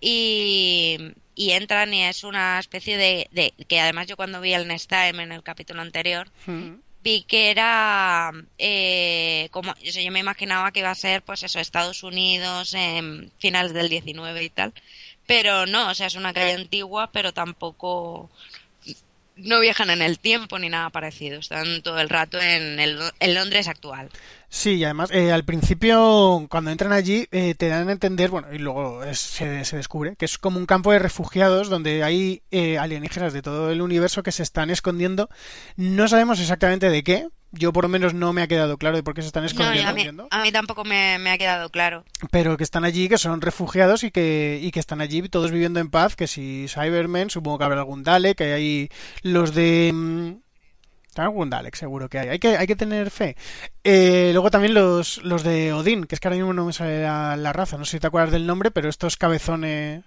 [0.00, 0.98] y,
[1.34, 4.88] y, entran y es una especie de, de, que además yo cuando vi el Next
[4.88, 6.30] Time en el capítulo anterior
[7.02, 12.02] vi que era eh, como yo me imaginaba que iba a ser pues eso Estados
[12.02, 14.72] Unidos en finales del 19 y tal.
[15.26, 18.30] Pero no o sea es una calle antigua pero tampoco
[19.36, 23.34] no viajan en el tiempo ni nada parecido, están todo el rato en el en
[23.34, 24.10] Londres actual.
[24.54, 28.52] Sí, y además eh, al principio cuando entran allí eh, te dan a entender, bueno,
[28.52, 32.76] y luego se, se, descubre que es como un campo de refugiados donde hay eh,
[32.76, 35.30] alienígenas de todo el universo que se están escondiendo.
[35.76, 39.02] No sabemos exactamente de qué, yo por lo menos no me ha quedado claro de
[39.02, 40.28] por qué se están escondiendo.
[40.30, 42.04] a, mí, tampoco me, ha quedado claro.
[42.30, 45.80] Pero que están allí, que son refugiados y que, y que están allí todos viviendo
[45.80, 48.90] en paz, que si Cybermen, supongo que habrá algún Dalek, que hay
[49.22, 50.40] los de...
[51.16, 52.28] Algún Dalek seguro que hay.
[52.28, 53.36] Hay que, hay que tener fe.
[53.84, 57.02] Eh, luego también los, los de Odín, que es que ahora mismo no me sale
[57.02, 60.04] la, raza, no sé si te acuerdas del nombre, pero estos cabezones...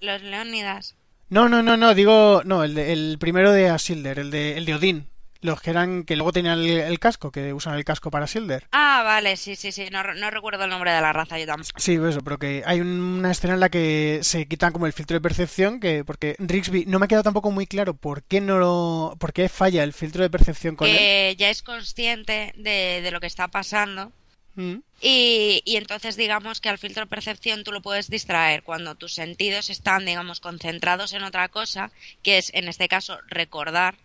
[0.00, 0.96] Los Leónidas.
[1.28, 4.74] No, no, no, no, digo, no, el, el primero de Asilder, el de, el de
[4.74, 5.08] Odín.
[5.40, 8.66] Los que eran, que luego tenían el, casco, que usan el casco para Silder.
[8.72, 11.78] Ah, vale, sí, sí, sí, no, no, recuerdo el nombre de la raza yo tampoco.
[11.78, 15.14] Sí, eso, pero que hay una escena en la que se quitan como el filtro
[15.14, 18.58] de percepción, que porque Rixby no me ha quedado tampoco muy claro por qué no
[18.58, 23.10] lo, por qué falla el filtro de percepción con que ya es consciente de, de
[23.10, 24.12] lo que está pasando.
[24.54, 24.76] Mm.
[25.02, 29.12] Y, y, entonces digamos que al filtro de percepción tú lo puedes distraer cuando tus
[29.12, 31.90] sentidos están, digamos, concentrados en otra cosa,
[32.22, 33.96] que es en este caso recordar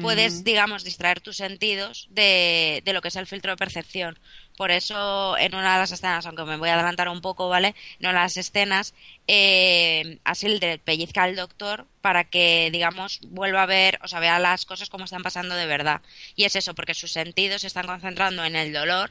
[0.00, 4.18] puedes, digamos, distraer tus sentidos de, de, lo que es el filtro de percepción.
[4.56, 7.74] Por eso, en una de las escenas, aunque me voy a adelantar un poco, ¿vale?
[7.98, 8.94] En una de las escenas,
[9.26, 14.64] eh, de pellizca al doctor para que, digamos, vuelva a ver, o sea, vea las
[14.64, 16.00] cosas como están pasando de verdad.
[16.34, 19.10] Y es eso, porque sus sentidos se están concentrando en el dolor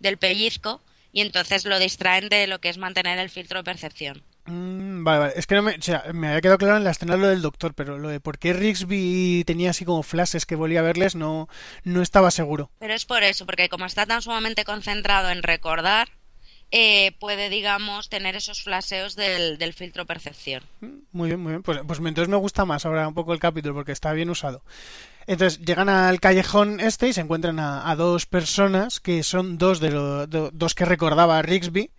[0.00, 0.80] del pellizco
[1.12, 4.22] y entonces lo distraen de lo que es mantener el filtro de percepción.
[4.50, 5.32] Mm, vale, vale.
[5.36, 7.42] Es que no me, o sea, me había quedado claro en la escena lo del
[7.42, 11.14] doctor, pero lo de por qué Rixby tenía así como flashes que volvía a verles
[11.14, 11.48] no,
[11.84, 12.70] no estaba seguro.
[12.78, 16.08] Pero es por eso, porque como está tan sumamente concentrado en recordar,
[16.72, 20.62] eh, puede, digamos, tener esos flasheos del, del, filtro percepción.
[20.80, 21.62] Mm, muy bien, muy bien.
[21.62, 24.62] Pues, pues entonces me gusta más ahora un poco el capítulo porque está bien usado.
[25.26, 29.90] Entonces llegan al callejón este y se encuentran a, dos personas que son dos de
[29.90, 31.90] los dos que recordaba Rixby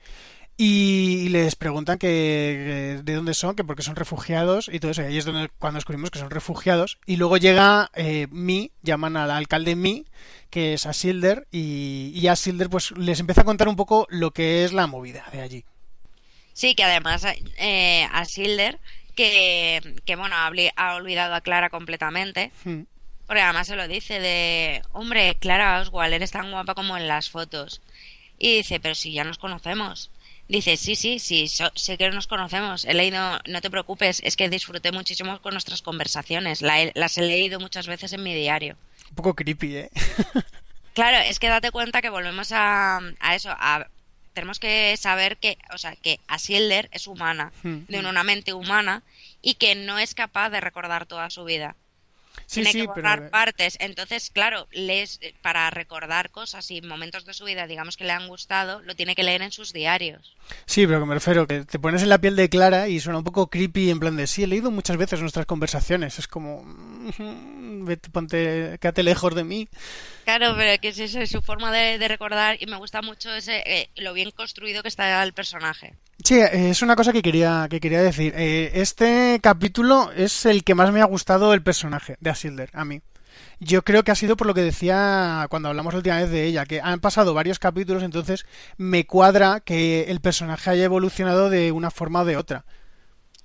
[0.63, 5.02] y les preguntan que, de dónde son, que porque son refugiados y todo eso.
[5.02, 7.00] Y ahí es donde, cuando descubrimos que son refugiados.
[7.08, 10.06] Y luego llega eh, Mi, llaman al alcalde Mi,
[10.52, 14.06] que es a Silder, y, y a Silder pues les empieza a contar un poco
[14.12, 15.65] lo que es la movida de allí.
[16.54, 17.26] Sí, que además
[17.58, 18.80] eh, a Silder,
[19.15, 22.52] que, que bueno, ha, olvidado a Clara completamente.
[22.65, 22.84] Hmm.
[23.26, 27.32] Porque además se lo dice de, hombre, Clara Oswald, eres tan guapa como en las
[27.32, 27.82] fotos.
[28.38, 30.12] Y dice, pero si ya nos conocemos.
[30.51, 32.83] Dice, sí, sí, sí, sé que nos conocemos.
[32.83, 36.61] He leído, no te preocupes, es que disfruté muchísimo con nuestras conversaciones.
[36.61, 38.75] las he leído muchas veces en mi diario.
[39.11, 39.89] Un poco creepy, ¿eh?
[40.93, 43.87] claro, es que date cuenta que volvemos a, a eso, a
[44.33, 47.85] tenemos que saber que, o sea, que Asilder es humana, hmm.
[47.87, 49.03] de una mente humana
[49.41, 51.77] y que no es capaz de recordar toda su vida
[52.51, 53.77] tiene que borrar partes.
[53.79, 58.11] Entonces, claro, lees eh, para recordar cosas y momentos de su vida, digamos que le
[58.11, 60.35] han gustado, lo tiene que leer en sus diarios.
[60.65, 63.19] Sí, pero que me refiero que te pones en la piel de Clara y suena
[63.19, 66.19] un poco creepy en plan de sí, he leído muchas veces nuestras conversaciones.
[66.19, 69.69] Es como, mm, vete, ponte, quédate lejos de mí.
[70.37, 73.63] Claro, pero que es eso, es su forma de, recordar y me gusta mucho ese
[73.65, 75.95] eh, lo bien construido que está el personaje.
[76.23, 78.33] Sí, es una cosa que quería, que quería decir.
[78.37, 82.85] Eh, este capítulo es el que más me ha gustado el personaje de Asilder, a
[82.85, 83.01] mí.
[83.59, 86.45] Yo creo que ha sido por lo que decía cuando hablamos la última vez de
[86.45, 88.45] ella, que han pasado varios capítulos, entonces
[88.77, 92.63] me cuadra que el personaje haya evolucionado de una forma o de otra.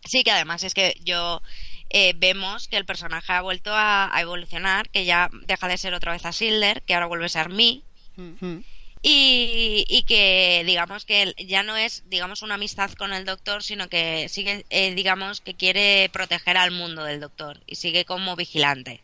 [0.04, 1.42] Sí, que además es que yo
[1.90, 6.12] eh, vemos que el personaje ha vuelto a, evolucionar, que ya deja de ser otra
[6.12, 7.84] vez Asilder, que ahora vuelve a ser mí.
[8.16, 8.58] Mm.
[9.02, 14.28] Y, que digamos que ya no es digamos una amistad con el doctor sino que
[14.28, 19.02] sigue eh, digamos que quiere proteger al mundo del doctor y sigue como vigilante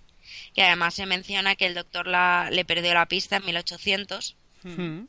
[0.54, 5.00] que además se menciona que el doctor la, le perdió la pista en 1800 hmm.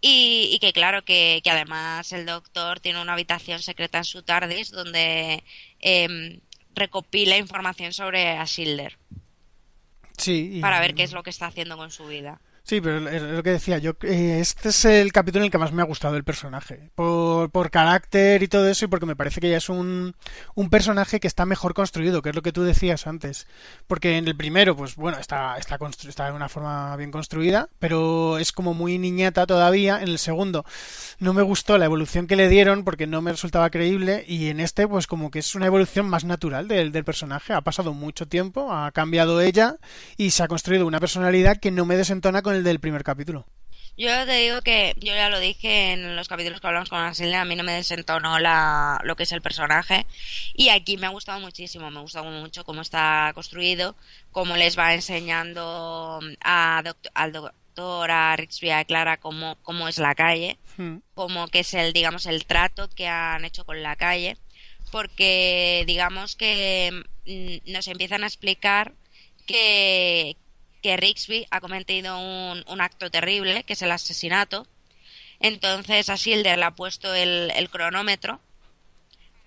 [0.00, 4.22] y, y, que claro que, que, además el doctor tiene una habitación secreta en su
[4.22, 5.42] TARDIS donde
[5.80, 6.40] eh,
[6.74, 8.98] recopila información sobre Asilder
[10.16, 13.20] sí para ver qué es lo que está haciendo con su vida Sí, pero es
[13.20, 13.92] lo que decía yo.
[14.00, 16.88] Eh, este es el capítulo en el que más me ha gustado el personaje.
[16.94, 20.16] Por, por carácter y todo eso, y porque me parece que ya es un,
[20.54, 23.46] un personaje que está mejor construido, que es lo que tú decías antes.
[23.86, 28.38] Porque en el primero, pues bueno, está, está, está de una forma bien construida, pero
[28.38, 30.00] es como muy niñata todavía.
[30.00, 30.64] En el segundo,
[31.18, 34.24] no me gustó la evolución que le dieron porque no me resultaba creíble.
[34.26, 37.52] Y en este, pues como que es una evolución más natural del, del personaje.
[37.52, 39.76] Ha pasado mucho tiempo, ha cambiado ella
[40.16, 43.46] y se ha construido una personalidad que no me desentona con el del primer capítulo.
[43.96, 47.42] Yo te digo que yo ya lo dije en los capítulos que hablamos con Asilia,
[47.42, 50.04] a mí no me desentonó la, lo que es el personaje
[50.52, 53.94] y aquí me ha gustado muchísimo, me ha gustado mucho cómo está construido,
[54.32, 56.82] cómo les va enseñando a
[57.14, 60.96] al doctor, a Rixby, a Clara cómo, cómo es la calle, hmm.
[61.14, 64.36] cómo que es el, digamos, el trato que han hecho con la calle,
[64.90, 68.92] porque digamos que mm, nos empiezan a explicar
[69.46, 70.36] que,
[70.84, 74.66] que Rixby ha cometido un, acto terrible, que es el asesinato.
[75.40, 78.38] Entonces a Silder le ha puesto el, cronómetro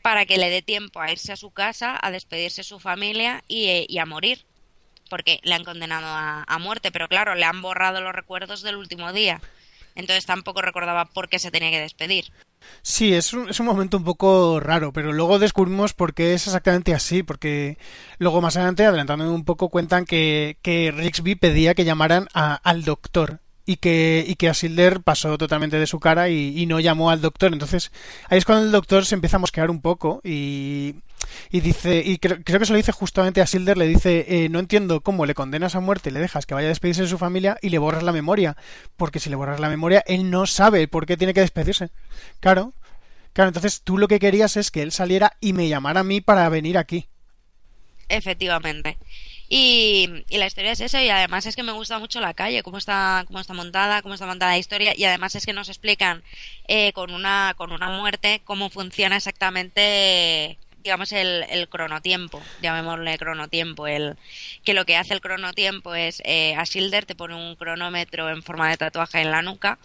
[0.01, 3.43] para que le dé tiempo a irse a su casa, a despedirse de su familia
[3.47, 4.45] y, a morir.
[5.11, 9.13] Porque le han condenado a, muerte, pero claro, le han borrado los recuerdos del último
[9.13, 9.39] día.
[9.97, 12.31] Entonces tampoco recordaba por qué se tenía que despedir.
[12.83, 16.45] Sí, es un, es un momento un poco raro, pero luego descubrimos por qué es
[16.45, 17.77] exactamente así, porque
[18.19, 22.83] luego más adelante, adelantándome un poco, cuentan que, que Rixby pedía que llamaran a, al
[22.83, 27.09] doctor y que, y que Asilder pasó totalmente de su cara y, y, no llamó
[27.09, 27.51] al doctor.
[27.51, 27.91] Entonces,
[28.29, 30.95] ahí es cuando el doctor se empieza a mosquear un poco y,
[31.51, 34.49] y dice, y creo, creo, que se lo dice justamente a Silder, le dice, eh,
[34.49, 37.17] no entiendo cómo le condenas a muerte, le dejas que vaya a despedirse de su
[37.17, 38.57] familia y le borras la memoria,
[38.95, 41.89] porque si le borras la memoria, él no sabe por qué tiene que despedirse.
[42.39, 42.73] Claro,
[43.33, 46.21] claro, entonces tú lo que querías es que él saliera y me llamara a mí
[46.21, 47.07] para venir aquí.
[48.09, 48.97] Efectivamente.
[49.49, 52.63] Y, y, la historia es eso, y además es que me gusta mucho la calle,
[52.63, 55.69] cómo está, cómo está montada, cómo está montada la historia, y además es que nos
[55.69, 56.21] explican
[56.67, 63.87] eh, con una, con una muerte cómo funciona exactamente digamos, el, el cronotiempo, llamémosle cronotiempo,
[63.87, 64.15] el,
[64.63, 68.41] que lo que hace el cronotiempo es, eh, a Silder te pone un cronómetro en
[68.41, 69.79] forma de tatuaje en la nuca,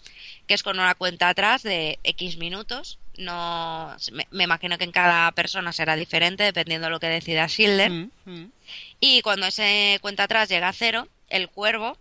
[0.46, 4.92] que es con una cuenta atrás de X minutos, no me, me imagino que en
[4.92, 8.52] cada persona será diferente dependiendo de lo que decida Silder, mm, mm.
[9.00, 11.98] y cuando ese cuenta atrás llega a cero, el cuervo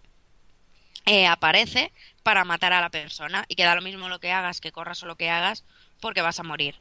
[1.08, 4.72] eh, aparece para matar a la persona, y queda lo mismo lo que hagas, que
[4.72, 5.64] corras o lo que hagas,
[6.00, 6.76] porque vas a morir.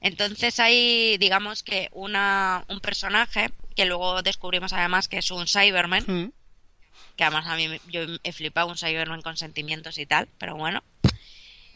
[0.00, 6.04] Entonces hay, digamos que una, un personaje que luego descubrimos además que es un Cyberman,
[6.06, 6.32] mm.
[7.16, 10.82] que además a mí yo he flipado un Cyberman con sentimientos y tal, pero bueno.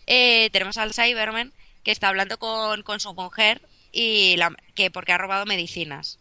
[0.06, 3.60] Eh, tenemos al Cyberman que está hablando con, con su mujer
[3.92, 6.18] y la, que porque ha robado medicinas.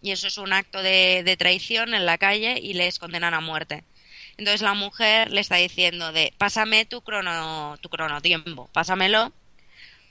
[0.00, 3.40] Y eso es un acto de, de traición en la calle y les condenan a
[3.40, 3.84] muerte.
[4.38, 9.32] Entonces la mujer le está diciendo de pásame tu crono, tu cronotiempo, pásamelo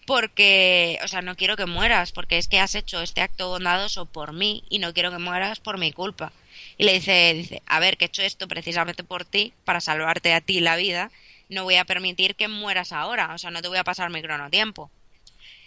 [0.08, 4.06] porque, o sea, no quiero que mueras, porque es que has hecho este acto bondadoso
[4.06, 6.32] por mí y no quiero que mueras por mi culpa.
[6.78, 10.34] Y le dice, dice, a ver, que he hecho esto precisamente por ti, para salvarte
[10.34, 11.12] a ti la vida,
[11.50, 14.22] no voy a permitir que mueras ahora, o sea, no te voy a pasar mi
[14.22, 14.90] cronotiempo.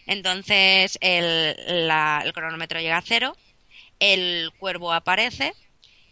[0.07, 3.37] Entonces el, la, el cronómetro llega a cero,
[4.01, 5.55] el cuervo aparece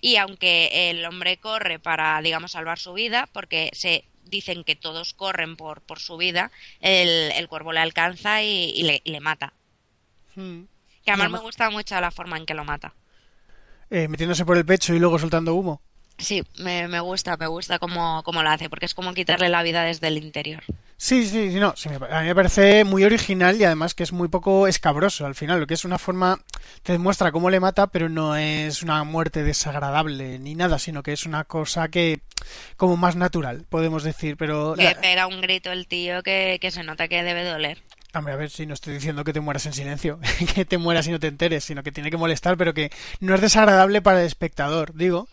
[0.00, 5.14] y aunque el hombre corre para, digamos, salvar su vida, porque se dicen que todos
[5.14, 9.20] corren por, por su vida, el, el cuervo le alcanza y, y, le, y le,
[9.20, 9.52] mata.
[10.34, 10.62] Hmm.
[11.04, 12.94] Que además me gusta mucho la forma en que lo mata.
[13.90, 15.80] Eh, metiéndose por el pecho y luego soltando humo.
[16.22, 19.62] Sí, me, me gusta, me gusta cómo, cómo, lo hace, porque es como quitarle la
[19.62, 20.62] vida desde el interior.
[20.96, 24.12] Sí, sí, sí, no, sí, a mí me parece muy original y además que es
[24.12, 26.38] muy poco escabroso al final, lo que es una forma,
[26.84, 31.12] te demuestra cómo le mata, pero no es una muerte desagradable ni nada, sino que
[31.12, 32.20] es una cosa que,
[32.76, 34.76] como más natural, podemos decir, pero...
[34.76, 37.82] Le pega un grito el tío que, que se nota que debe doler.
[38.14, 40.20] Hombre, a ver si no estoy diciendo que te mueras en silencio,
[40.54, 43.34] que te mueras y no te enteres, sino que tiene que molestar, pero que no
[43.34, 45.28] es desagradable para el espectador, digo,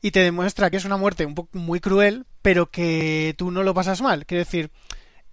[0.00, 3.62] y te demuestra que es una muerte un poco muy cruel, pero que tú no
[3.62, 4.26] lo pasas mal.
[4.26, 4.70] Quiero decir,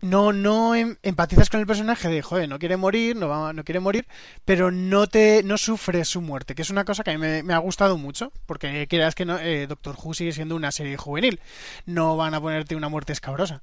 [0.01, 3.63] no, no em, empatizas con el personaje de, joder, no quiere morir, no, va, no
[3.63, 4.07] quiere morir,
[4.43, 7.53] pero no te, no sufres su muerte, que es una cosa que a mí me,
[7.53, 11.39] ha gustado mucho, porque quieras que no, eh, Doctor Who sigue siendo una serie juvenil,
[11.85, 13.61] no van a ponerte una muerte escabrosa.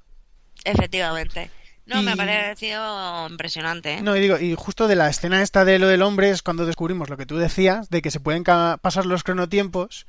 [0.65, 1.49] Efectivamente.
[1.85, 2.05] No, y...
[2.05, 3.95] me ha parecido impresionante.
[3.95, 4.01] ¿eh?
[4.01, 6.65] No, y digo, y justo de la escena esta de lo del hombre es cuando
[6.65, 10.07] descubrimos lo que tú decías, de que se pueden pasar los cronotiempos,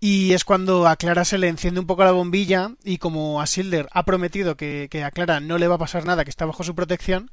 [0.00, 3.46] y es cuando a Clara se le enciende un poco la bombilla, y como a
[3.46, 6.44] Silder ha prometido que, que a Clara no le va a pasar nada, que está
[6.44, 7.30] bajo su protección,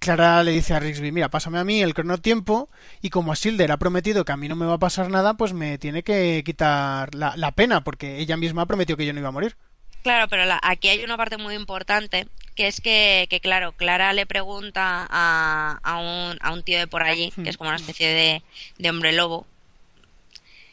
[0.00, 2.68] Clara le dice a Rixby, mira, pásame a mí el cronotiempo,
[3.00, 5.34] y como a Silder ha prometido que a mí no me va a pasar nada,
[5.34, 9.14] pues me tiene que quitar la, la pena, porque ella misma ha prometido que yo
[9.14, 9.56] no iba a morir.
[10.02, 14.12] Claro, pero la, aquí hay una parte muy importante que es que, que claro, Clara
[14.12, 17.76] le pregunta a, a, un, a un tío de por allí, que es como una
[17.76, 18.42] especie de,
[18.78, 19.46] de hombre lobo,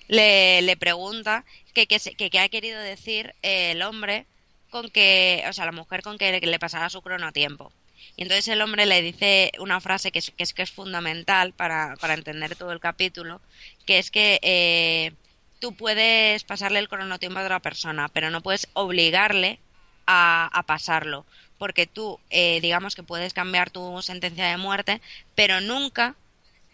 [0.08, 4.26] le, le pregunta que qué ha querido decir el hombre
[4.70, 7.72] con que, o sea, la mujer con que le, que le pasara su cronotiempo.
[8.16, 11.54] Y entonces el hombre le dice una frase que es que es, que es fundamental
[11.54, 13.42] para, para entender todo el capítulo,
[13.86, 15.13] que es que eh,
[15.60, 19.60] tú puedes pasarle el cronotiempo a otra persona, pero no puedes obligarle
[20.06, 21.26] a, a pasarlo
[21.58, 25.02] porque tú, eh, digamos que puedes cambiar tu sentencia de muerte,
[25.36, 26.15] pero nunca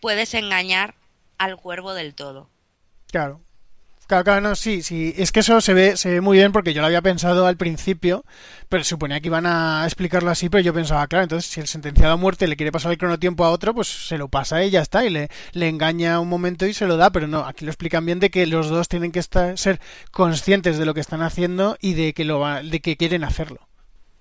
[0.01, 0.95] puedes engañar
[1.37, 2.49] al cuervo del todo.
[3.07, 3.41] Claro.
[4.07, 5.13] Claro, claro, no, sí, sí.
[5.17, 7.55] Es que eso se ve, se ve muy bien porque yo lo había pensado al
[7.55, 8.25] principio,
[8.67, 12.13] pero suponía que iban a explicarlo así, pero yo pensaba, claro, entonces si el sentenciado
[12.13, 14.81] a muerte le quiere pasar el cronotiempo a otro, pues se lo pasa y ya
[14.81, 17.71] está, y le, le engaña un momento y se lo da, pero no, aquí lo
[17.71, 19.79] explican bien de que los dos tienen que estar, ser
[20.11, 23.67] conscientes de lo que están haciendo y de que, lo, de que quieren hacerlo.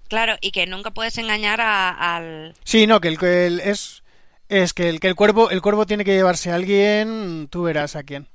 [0.08, 2.54] Claro, y que nunca puedes engañar a, al.
[2.64, 4.02] Sí, no, que el, que el es
[4.48, 7.96] es que el que el cuervo el cuervo tiene que llevarse a alguien, tú verás
[7.96, 8.28] a quién.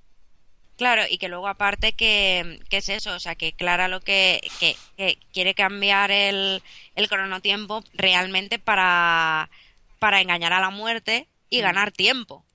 [0.77, 4.39] Claro, y que luego aparte que, que es eso, o sea, que Clara lo que,
[4.59, 6.61] que, que quiere cambiar el,
[6.95, 9.49] el cronotiempo realmente para,
[9.97, 12.45] para engañar a la muerte y ganar tiempo.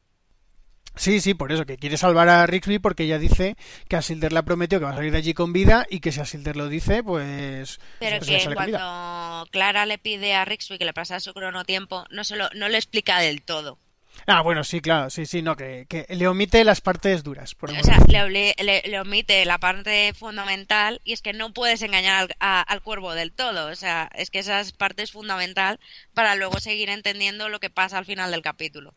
[0.95, 3.57] Sí, sí, por eso, que quiere salvar a Rigsby porque ella dice
[3.89, 6.01] que a Silder le ha prometido que va a salir de allí con vida y
[6.01, 7.81] que si a Silder lo dice, pues...
[7.99, 12.05] Pero pues que sale cuando Clara le pide a Rigsby que le pase su cronotiempo,
[12.11, 13.79] no, se lo, no le explica del todo.
[14.27, 17.55] Ah, bueno, sí, claro, sí, sí, no, que, que le omite las partes duras.
[17.55, 21.53] Por O sea, le, obli- le- le omite la parte fundamental y es que no
[21.53, 23.69] puedes engañar al, a- al cuervo del todo.
[23.69, 25.81] O sea, es que esa es parte es fundamental
[26.15, 28.95] para luego seguir entendiendo lo que pasa al final del capítulo.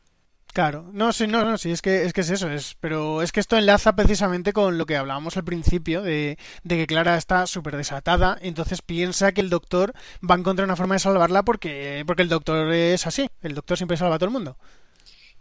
[0.54, 3.34] Claro, no, sí, no, no, sí, es que es que es eso, es, pero es
[3.34, 7.46] que esto enlaza precisamente con lo que hablábamos al principio de, de que Clara está
[7.46, 9.94] súper desatada, y entonces piensa que el doctor
[10.24, 13.76] va a encontrar una forma de salvarla porque, porque el doctor es así, el doctor
[13.76, 14.58] siempre salva a todo el mundo.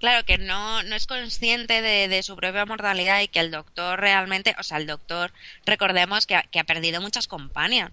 [0.00, 3.98] Claro que no, no es consciente de, de su propia mortalidad y que el doctor
[4.00, 5.32] realmente, o sea, el doctor,
[5.64, 7.90] recordemos que ha, que ha perdido muchas compañías.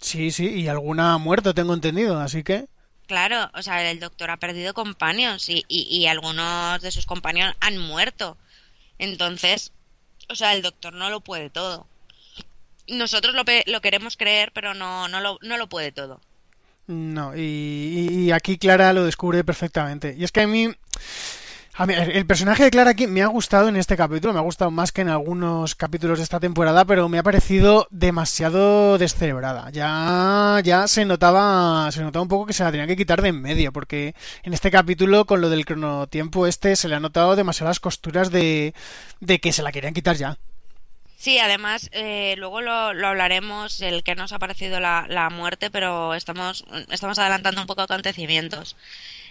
[0.00, 2.66] Sí, sí, y alguna ha muerto, tengo entendido, así que...
[3.06, 7.54] Claro, o sea, el doctor ha perdido companions y, y, y algunos de sus compañeros
[7.60, 8.36] han muerto.
[8.98, 9.72] Entonces,
[10.28, 11.86] o sea, el doctor no lo puede todo.
[12.88, 16.20] Nosotros lo, lo queremos creer, pero no, no, lo, no lo puede todo.
[16.88, 20.14] No, y, y aquí Clara lo descubre perfectamente.
[20.16, 20.72] Y es que a mí,
[21.74, 24.70] a el personaje de Clara aquí me ha gustado en este capítulo, me ha gustado
[24.70, 29.70] más que en algunos capítulos de esta temporada, pero me ha parecido demasiado descerebrada.
[29.70, 33.30] Ya, ya se notaba, se notaba un poco que se la tenía que quitar de
[33.30, 34.14] en medio, porque
[34.44, 38.74] en este capítulo, con lo del cronotiempo este, se le ha notado demasiadas costuras de,
[39.20, 40.38] de que se la querían quitar ya.
[41.18, 45.70] Sí, además, eh, luego lo, lo hablaremos, el que nos ha parecido la, la muerte,
[45.70, 48.76] pero estamos, estamos adelantando un poco acontecimientos.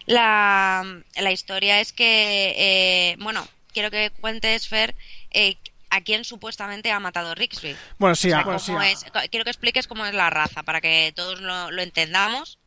[0.07, 0.83] La,
[1.15, 4.95] la historia es que, eh, bueno, quiero que cuentes, Fer,
[5.31, 5.55] eh,
[5.91, 7.75] a quién supuestamente ha matado Rigsby.
[7.99, 8.89] Bueno, sí, O sea, ah, bueno, sí, ah.
[8.89, 12.57] es- quiero que expliques cómo es la raza, para que todos lo, lo entendamos.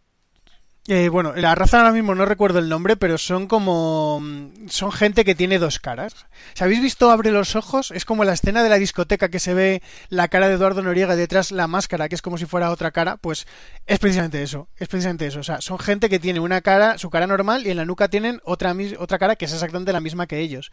[0.90, 4.20] Eh, bueno, la raza ahora mismo no recuerdo el nombre, pero son como...
[4.22, 6.14] mm, Son gente que tiene dos caras.
[6.54, 9.52] Si habéis visto Abre los ojos, es como la escena de la discoteca que se
[9.52, 12.70] ve la cara de Eduardo Noriega y detrás la máscara, que es como si fuera
[12.70, 13.46] otra cara, pues
[13.86, 15.40] es precisamente eso, es precisamente eso.
[15.40, 18.08] O sea, son gente que tiene una cara, su cara normal, y en la nuca
[18.08, 20.72] tienen otra, otra cara que es exactamente la misma que ellos.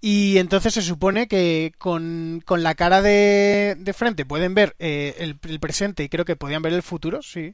[0.00, 5.16] Y entonces se supone que con, con la cara de, de frente pueden ver eh,
[5.18, 7.52] el, el presente y creo que podían ver el futuro, sí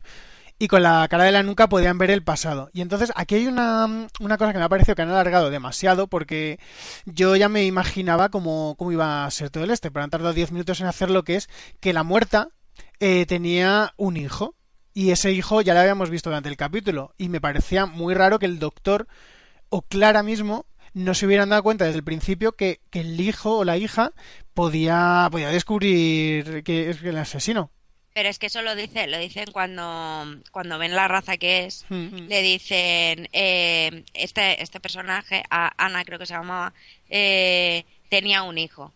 [0.63, 2.71] y con la cara de la nuca podían ver el pasado.
[2.73, 6.07] Y entonces aquí hay una, una cosa que me ha parecido que han alargado demasiado
[6.07, 6.61] porque
[7.05, 10.33] yo ya me imaginaba cómo, cómo iba a ser todo el este, pero han tardado
[10.33, 11.49] 10 minutos en hacer lo que es
[11.81, 12.51] que la muerta
[13.01, 14.55] eh, tenía un hijo
[14.95, 18.39] y ese hijo ya lo habíamos visto durante el capítulo y me parecía muy raro
[18.39, 19.09] que el doctor
[19.69, 23.59] o Clara mismo no se hubieran dado cuenta desde el principio que, que el hijo
[23.59, 24.13] o la hija
[24.55, 27.73] podía, podía descubrir que es el asesino.
[28.15, 31.87] Pero es que eso lo dice, lo dicen cuando, cuando ven la raza que es.
[31.89, 32.29] Mm.
[32.29, 36.75] Le dicen, eh, este, este personaje, a Ana creo que se llamaba,
[37.09, 38.93] eh, tenía un hijo.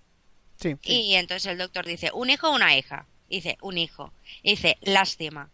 [0.57, 0.93] Sí, sí.
[0.93, 3.07] Y entonces el doctor dice, ¿un hijo o una hija?
[3.31, 4.13] Dice, un hijo.
[4.43, 5.51] Dice, lástima.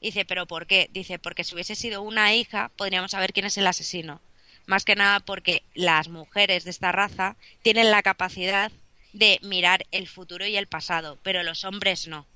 [0.00, 0.90] Dice, ¿pero por qué?
[0.92, 4.20] Dice, porque si hubiese sido una hija, podríamos saber quién es el asesino.
[4.66, 8.72] Más que nada porque las mujeres de esta raza tienen la capacidad
[9.12, 12.26] de mirar el futuro y el pasado, pero los hombres no.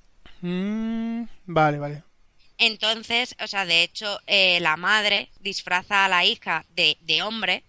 [0.41, 2.03] Mm, vale, vale.
[2.59, 7.65] Entonces, o sea, de hecho, eh, la madre disfraza a la hija de, de hombre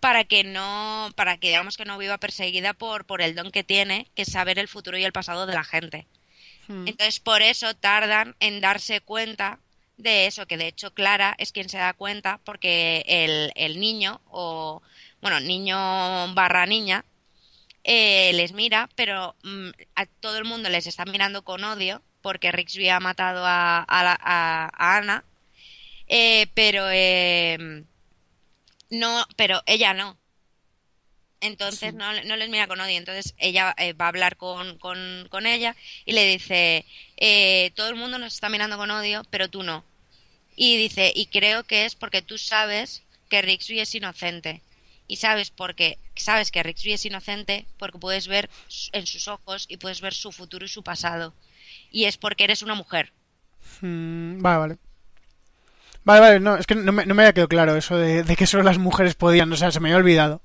[0.00, 3.64] para que no, para que digamos que no viva perseguida por, por el don que
[3.64, 6.06] tiene, que es saber el futuro y el pasado de la gente.
[6.68, 9.58] Entonces, por eso tardan en darse cuenta
[9.96, 14.20] de eso, que de hecho Clara es quien se da cuenta porque el, el niño,
[14.30, 14.80] o
[15.20, 17.04] bueno, niño barra niña,
[17.84, 22.52] eh, les mira, pero mm, a todo el mundo les está mirando con odio porque
[22.52, 25.24] Rixby ha matado a, a, la- a- a Ana,
[26.08, 27.84] eh, pero eh,
[28.90, 30.18] no, pero ella no.
[31.42, 32.98] Entonces no, no les mira con odio.
[32.98, 35.74] Entonces ella eh, va a hablar con, con, con ella
[36.04, 36.84] y le dice,
[37.16, 39.84] eh, todo el mundo nos está mirando con odio, pero tú no.
[40.56, 44.60] Y dice, y creo que es porque tú sabes que Rixby es inocente.
[45.10, 48.48] Y sabes porque sabes que Rixby es inocente porque puedes ver
[48.92, 51.34] en sus ojos y puedes ver su futuro y su pasado.
[51.90, 53.12] Y es porque eres una mujer.
[53.80, 54.78] Mm, vale, vale.
[56.04, 58.36] Vale, vale, no, es que no me, no me había quedado claro eso de, de
[58.36, 60.42] que solo las mujeres podían, o sea, se me había olvidado.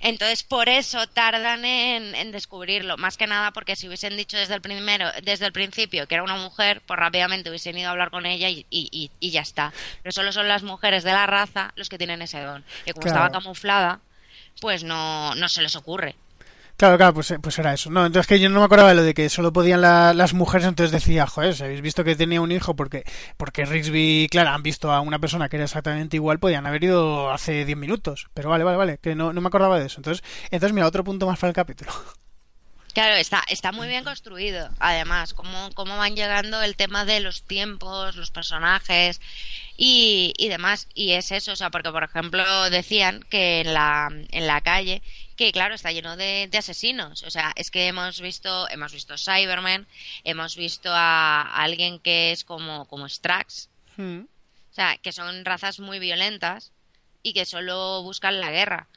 [0.00, 2.96] Entonces, por eso tardan en, en descubrirlo.
[2.96, 6.24] Más que nada porque si hubiesen dicho desde el primero, desde el principio que era
[6.24, 9.40] una mujer, pues rápidamente hubiesen ido a hablar con ella y, y- y- y ya
[9.42, 9.72] está.
[10.02, 12.64] Pero solo son las mujeres de la raza los que tienen ese don.
[12.84, 13.16] Y como Claro.
[13.26, 14.00] estaba camuflada,
[14.60, 16.14] pues no, no se les ocurre.
[16.76, 17.90] Claro, claro, pues, pues era eso.
[17.90, 20.66] No, entonces que yo no me acordaba de lo de que solo podían las mujeres,
[20.66, 23.04] entonces decía, joder, si habéis visto que tenía un hijo porque
[23.36, 27.30] porque Rigsby, claro, han visto a una persona que era exactamente igual, podían haber ido
[27.30, 28.28] hace 10 minutos.
[28.34, 30.00] Pero vale, vale, vale, que no, no me acordaba de eso.
[30.00, 31.92] Entonces, entonces mira, otro punto más para el capítulo.
[32.92, 34.68] Claro, está, está muy bien construido.
[34.78, 39.20] Además, cómo, cómo van llegando el tema de los tiempos, los personajes
[39.78, 40.88] y, y demás.
[40.94, 45.02] Y es eso, o sea, porque por ejemplo decían que en la, en la calle,
[45.36, 47.22] que claro, está lleno de, de asesinos.
[47.22, 49.86] O sea, es que hemos visto, hemos visto Cybermen,
[50.24, 53.70] hemos visto a, alguien que es como, como Strax.
[53.96, 54.24] Hmm.
[54.70, 56.72] O sea, que son razas muy violentas
[57.22, 58.88] y que solo buscan la guerra.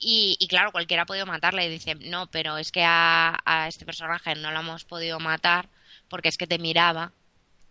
[0.00, 3.68] Y, y, claro, cualquiera ha podido matarle y dice, no, pero es que a, a,
[3.68, 5.68] este personaje no lo hemos podido matar
[6.08, 7.12] porque es que te miraba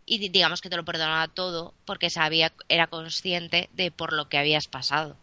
[0.05, 4.37] y digamos que te lo perdonaba todo porque sabía, era consciente de por lo que
[4.37, 5.17] habías pasado.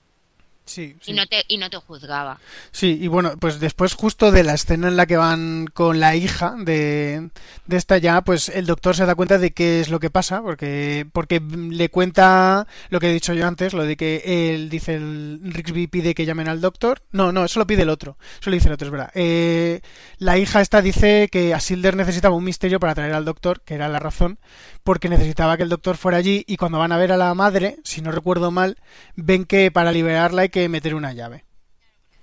[0.66, 1.12] Sí, sí.
[1.12, 2.40] Y, no te, y no te juzgaba.
[2.72, 6.16] Sí, y bueno, pues después justo de la escena en la que van con la
[6.16, 7.30] hija de,
[7.66, 10.42] de esta ya, pues el doctor se da cuenta de qué es lo que pasa,
[10.42, 14.94] porque, porque le cuenta lo que he dicho yo antes, lo de que él dice,
[14.94, 17.00] el Rigsby pide que llamen al doctor.
[17.12, 19.10] No, no, eso lo pide el otro, eso lo dice el otro, es verdad.
[19.14, 19.80] Eh,
[20.18, 23.88] la hija esta dice que Asilder necesitaba un misterio para traer al doctor, que era
[23.88, 24.38] la razón,
[24.82, 27.76] porque necesitaba que el doctor fuera allí y cuando van a ver a la madre,
[27.84, 28.78] si no recuerdo mal,
[29.14, 31.44] ven que para liberarla hay que meter una llave.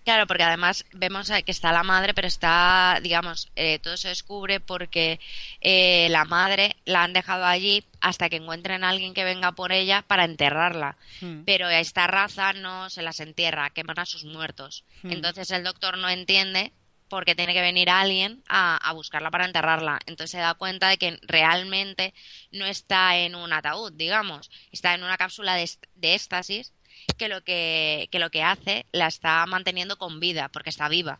[0.03, 4.59] Claro, porque además vemos que está la madre, pero está, digamos, eh, todo se descubre
[4.59, 5.19] porque
[5.61, 9.71] eh, la madre la han dejado allí hasta que encuentren a alguien que venga por
[9.71, 10.97] ella para enterrarla.
[11.21, 11.43] Hmm.
[11.45, 14.83] Pero a esta raza no se las entierra, queman a sus muertos.
[15.03, 15.11] Hmm.
[15.11, 16.73] Entonces el doctor no entiende
[17.07, 19.99] porque tiene que venir alguien a, a, buscarla para enterrarla.
[20.05, 22.13] Entonces se da cuenta de que realmente
[22.51, 26.73] no está en un ataúd, digamos, está en una cápsula de, de éxtasis
[27.17, 31.19] que lo que, que lo que hace la está manteniendo con vida, porque está viva.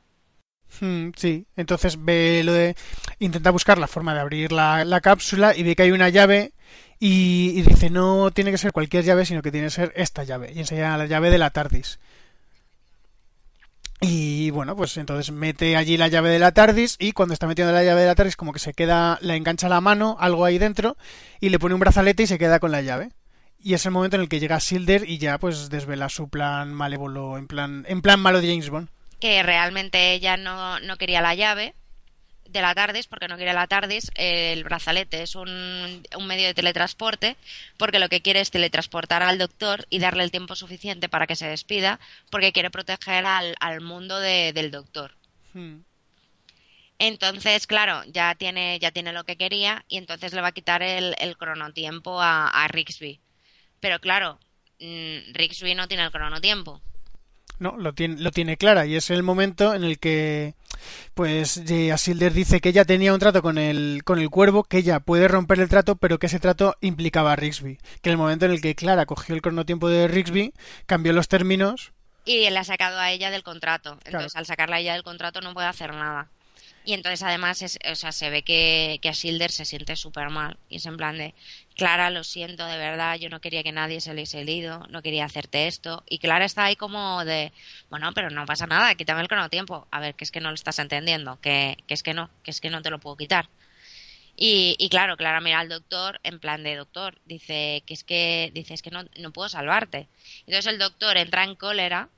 [0.79, 2.75] Hmm, sí, entonces ve lo de.
[3.19, 6.53] Intenta buscar la forma de abrir la, la cápsula y ve que hay una llave
[6.99, 10.51] y, dice: No tiene que ser cualquier llave, sino que tiene que ser esta llave.
[10.53, 11.99] Y enseña la llave de la TARDIS.
[14.01, 17.71] Y bueno, pues entonces mete allí la llave de la TARDIS y cuando está metiendo
[17.71, 20.57] la llave de la TARDIS como que se queda, la engancha la mano, algo ahí
[20.57, 20.97] dentro,
[21.39, 23.11] y le pone un brazalete y se queda con la llave.
[23.63, 26.73] Y es el momento en el que llega Silder y ya pues desvela su plan
[26.73, 28.89] malévolo, en plan, en plan malo de James Bond.
[29.21, 31.73] Que realmente ella no, no quería la llave
[32.53, 36.53] de la TARDIS, porque no quiere la TARDIS, el brazalete es un, un, medio de
[36.53, 37.35] teletransporte,
[37.77, 41.35] porque lo que quiere es teletransportar al doctor y darle el tiempo suficiente para que
[41.35, 41.99] se despida,
[42.29, 45.15] porque quiere proteger al, al mundo de, del doctor.
[45.53, 45.79] Hmm.
[46.99, 50.83] Entonces, claro, ya tiene, ya tiene lo que quería y entonces le va a quitar
[50.83, 53.19] el, el cronotiempo a, a Rigsby.
[53.83, 54.39] Pero claro,
[54.79, 56.81] mmm, Rigsby no tiene el cronotiempo.
[57.59, 60.53] No, lo tiene, lo tiene clara y es el momento en el que
[61.13, 61.61] pues
[61.91, 65.27] Asilder dice que ella tenía un trato con el, con el cuervo, que ella puede
[65.27, 67.77] romper el trato, pero que ese trato implicaba a Rigsby.
[68.01, 70.53] Que el momento en el que Clara cogió el cronotiempo de Rigsby,
[70.85, 71.91] cambió los términos.
[72.23, 73.99] Y le ha sacado a ella del contrato.
[74.05, 74.39] Entonces, claro.
[74.39, 76.29] al sacarla a ella del contrato no puede hacer nada.
[76.85, 80.57] Y entonces además es, o sea, se ve que, que Asilder se siente súper mal.
[80.69, 81.33] Y es en plan de,
[81.75, 85.25] Clara, lo siento de verdad, yo no quería que nadie se le herido, no quería
[85.25, 86.03] hacerte esto.
[86.07, 87.51] Y Clara está ahí como de,
[87.89, 89.87] bueno, pero no pasa nada, quítame el cronotiempo.
[89.91, 92.51] A ver, que es que no lo estás entendiendo, que, que es que no, que
[92.51, 93.49] es que no te lo puedo quitar.
[94.35, 98.51] Y, y, claro, Clara mira al doctor en plan de doctor, dice que es que,
[98.53, 100.07] dice, es que no, no puedo salvarte.
[100.47, 102.09] Entonces el doctor entra en cólera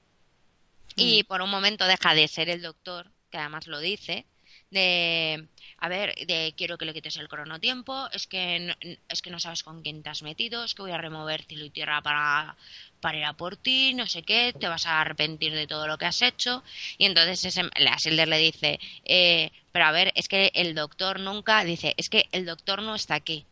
[0.96, 1.26] y mm.
[1.28, 4.26] por un momento deja de ser el doctor, que además lo dice,
[4.72, 5.48] de
[5.78, 8.74] a ver, de quiero que le quites el cronotiempo, es que no,
[9.10, 11.66] es que no sabes con quién te has metido, es que voy a remover cielo
[11.66, 12.56] y tierra para,
[13.02, 15.98] para ir a por ti, no sé qué, te vas a arrepentir de todo lo
[15.98, 16.64] que has hecho.
[16.98, 21.64] Y entonces ese, Silder le dice, eh, pero a ver, es que el doctor nunca,
[21.64, 23.46] dice, es que el doctor no está aquí.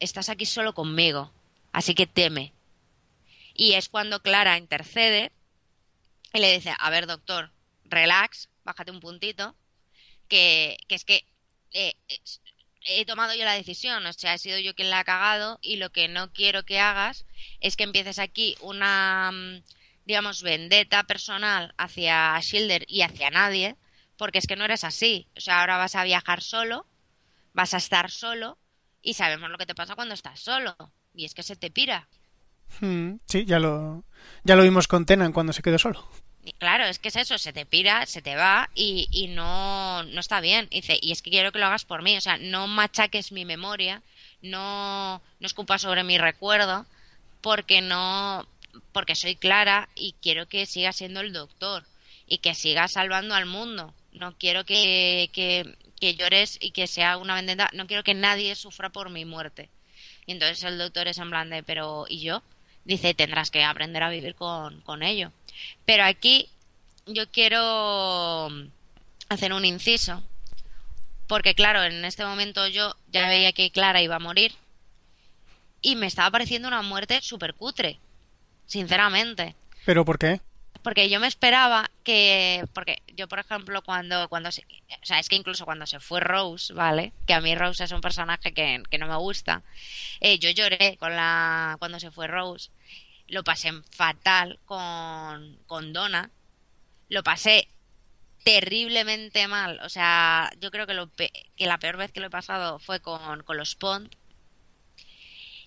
[0.00, 1.30] Estás aquí solo conmigo,
[1.72, 2.52] así que teme.
[3.54, 5.32] Y es cuando Clara intercede
[6.32, 7.50] y le dice, a ver, doctor,
[7.84, 9.54] relax, bájate un puntito,
[10.28, 11.24] que, es que
[11.72, 11.94] eh,
[12.82, 15.76] he tomado yo la decisión, o sea, he sido yo quien la ha cagado y
[15.76, 17.26] lo que no quiero que hagas
[17.60, 19.30] es que empieces aquí una,
[20.04, 23.76] digamos, vendetta personal hacia Schilder y hacia nadie,
[24.16, 25.28] porque es que no eres así.
[25.36, 26.86] O sea, ahora vas a viajar solo,
[27.52, 28.58] vas a estar solo
[29.02, 30.76] y sabemos lo que te pasa cuando estás solo.
[31.14, 32.08] Y es que se te pira.
[32.80, 34.04] Hmm, sí, ya lo,
[34.44, 36.08] ya lo vimos con Tenan cuando se quedó solo.
[36.58, 40.20] Claro, es que es eso, se te pira, se te va y, y no, no
[40.20, 40.66] está bien.
[40.70, 43.32] Y, dice, y es que quiero que lo hagas por mí, o sea, no machaques
[43.32, 44.02] mi memoria,
[44.42, 46.86] no, no escupas sobre mi recuerdo,
[47.40, 48.46] porque no,
[48.92, 51.84] porque soy clara y quiero que siga siendo el doctor.
[52.26, 53.94] y que sigas salvando al mundo.
[54.12, 57.70] No quiero que, que, que llores y que sea una vendetta.
[57.72, 59.70] No quiero que nadie sufra por mi muerte.
[60.26, 62.42] Y entonces el doctor es en plan de, pero ¿y yo?
[62.88, 65.30] Dice, tendrás que aprender a vivir con, con ello.
[65.84, 66.48] Pero aquí
[67.06, 68.48] yo quiero
[69.28, 70.22] hacer un inciso.
[71.26, 74.54] Porque claro, en este momento yo ya veía que Clara iba a morir.
[75.82, 77.98] Y me estaba pareciendo una muerte súper cutre.
[78.64, 79.54] Sinceramente.
[79.84, 80.40] ¿Pero por qué?
[80.82, 85.28] porque yo me esperaba que porque yo por ejemplo cuando cuando se, o sea es
[85.28, 88.82] que incluso cuando se fue Rose vale que a mí Rose es un personaje que,
[88.90, 89.62] que no me gusta
[90.20, 92.70] eh, yo lloré con la cuando se fue Rose
[93.28, 96.30] lo pasé fatal con con Donna.
[97.08, 97.68] Lo pasé
[98.44, 99.80] terriblemente mal.
[99.84, 103.00] O sea yo creo que lo que la peor vez que lo he pasado fue
[103.00, 104.10] con con los Pond.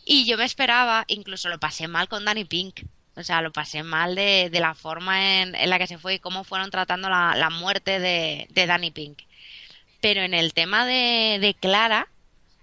[0.05, 2.81] Y yo me esperaba incluso lo pasé mal con Danny Pink.
[3.15, 6.15] O sea, lo pasé mal de, de la forma en, en, la que se fue
[6.15, 9.23] y cómo fueron tratando la, la muerte de, de, Danny Pink.
[9.99, 12.07] Pero en el tema de, de, Clara,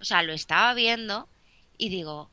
[0.01, 1.29] o sea, lo estaba viendo
[1.77, 2.31] y digo,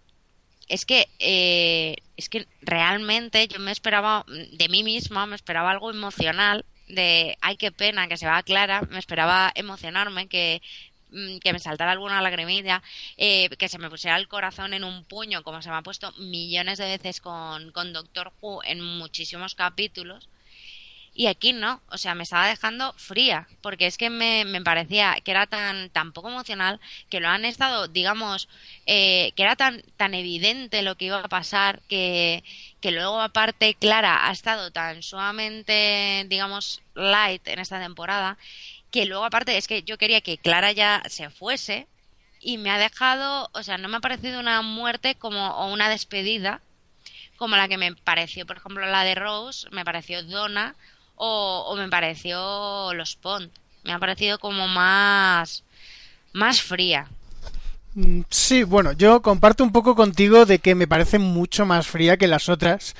[0.67, 5.89] es que, eh, es que realmente yo me esperaba, de mí misma, me esperaba algo
[5.91, 10.61] emocional de, ay, qué pena que se va Clara, me esperaba emocionarme, que
[11.15, 12.83] Mm, que me saltara alguna lagrimilla,
[13.17, 16.11] eh, que se me pusiera el corazón en un puño, como se me ha puesto
[16.17, 20.27] millones de veces con, con Doctor Who en muchísimos capítulos.
[21.17, 25.15] Y aquí no, o sea, me estaba dejando fría, porque es que me, me parecía
[25.23, 28.49] que era tan, tan poco emocional, que lo han estado, digamos,
[28.85, 32.43] eh, que era tan, tan evidente lo que iba a pasar, que,
[32.81, 38.37] que luego aparte Clara ha estado tan sumamente, digamos, light en esta temporada,
[38.91, 41.87] que luego aparte es que yo quería que Clara ya se fuese
[42.41, 45.87] y me ha dejado, o sea, no me ha parecido una muerte como o una
[45.87, 46.61] despedida
[47.37, 50.75] como la que me pareció, por ejemplo, la de Rose, me pareció Donna
[51.15, 53.51] o, o me pareció Los Pont.
[53.83, 55.63] Me ha parecido como más
[56.35, 57.07] más fría.
[57.95, 62.17] Mm, sí, bueno, yo comparto un poco contigo de que me parece mucho más fría
[62.17, 62.95] que las otras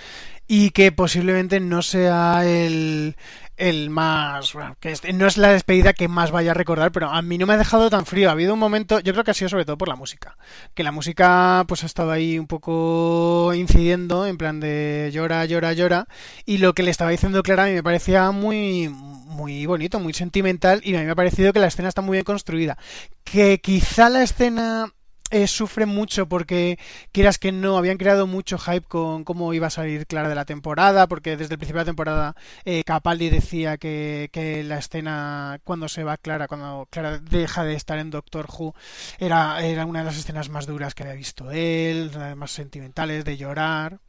[0.47, 3.15] y que posiblemente no sea el,
[3.57, 7.21] el más bueno, que no es la despedida que más vaya a recordar pero a
[7.21, 8.29] mí no me ha dejado tan frío.
[8.29, 10.37] Ha habido un momento yo creo que ha sido sobre todo por la música
[10.73, 15.73] que la música pues ha estado ahí un poco incidiendo en plan de llora llora
[15.73, 16.07] llora
[16.45, 20.13] y lo que le estaba diciendo Clara a mí me parecía muy muy bonito muy
[20.13, 22.77] sentimental y a mí me ha parecido que la escena está muy bien construida.
[23.23, 24.93] Que quizá la escena
[25.31, 26.77] eh, sufre mucho porque
[27.11, 30.45] quieras que no, habían creado mucho hype con cómo iba a salir Clara de la
[30.45, 35.59] temporada, porque desde el principio de la temporada eh, Capaldi decía que, que, la escena
[35.63, 38.75] cuando se va Clara, cuando Clara deja de estar en Doctor Who,
[39.19, 43.37] era, era una de las escenas más duras que había visto él, más sentimentales, de
[43.37, 43.99] llorar.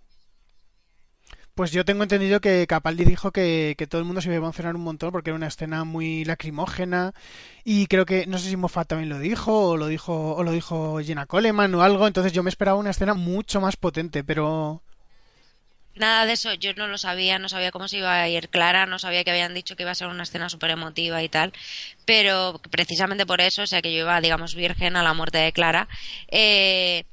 [1.56, 4.36] Pues yo tengo entendido que Capaldi dijo que, que, todo el mundo se iba a
[4.36, 7.14] emocionar un montón porque era una escena muy lacrimógena
[7.64, 10.52] y creo que no sé si Moffat también lo dijo o lo dijo o lo
[10.52, 14.82] dijo Jenna Coleman o algo, entonces yo me esperaba una escena mucho más potente, pero
[15.94, 18.84] Nada de eso, yo no lo sabía, no sabía cómo se iba a ir Clara,
[18.84, 21.54] no sabía que habían dicho que iba a ser una escena súper emotiva y tal,
[22.04, 25.52] pero precisamente por eso, o sea que yo iba, digamos, virgen a la muerte de
[25.54, 25.88] Clara,
[26.28, 27.04] eh,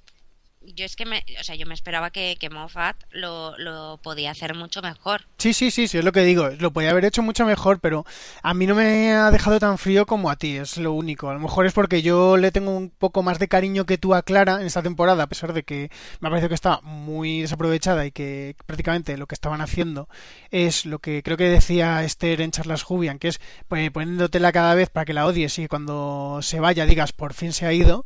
[0.66, 4.32] yo es que me, o sea, yo me esperaba que, que Moffat lo, lo, podía
[4.32, 5.22] hacer mucho mejor.
[5.38, 8.06] Sí, sí, sí, sí, es lo que digo, lo podía haber hecho mucho mejor, pero
[8.42, 11.30] a mí no me ha dejado tan frío como a ti, es lo único.
[11.30, 14.14] A lo mejor es porque yo le tengo un poco más de cariño que tú
[14.14, 15.90] a Clara en esta temporada, a pesar de que
[16.20, 20.08] me ha parecido que está muy desaprovechada y que prácticamente lo que estaban haciendo
[20.52, 24.76] es lo que creo que decía Esther en Charlas Jubian, que es pues, poniéndotela cada
[24.76, 28.06] vez para que la odies y cuando se vaya digas por fin se ha ido,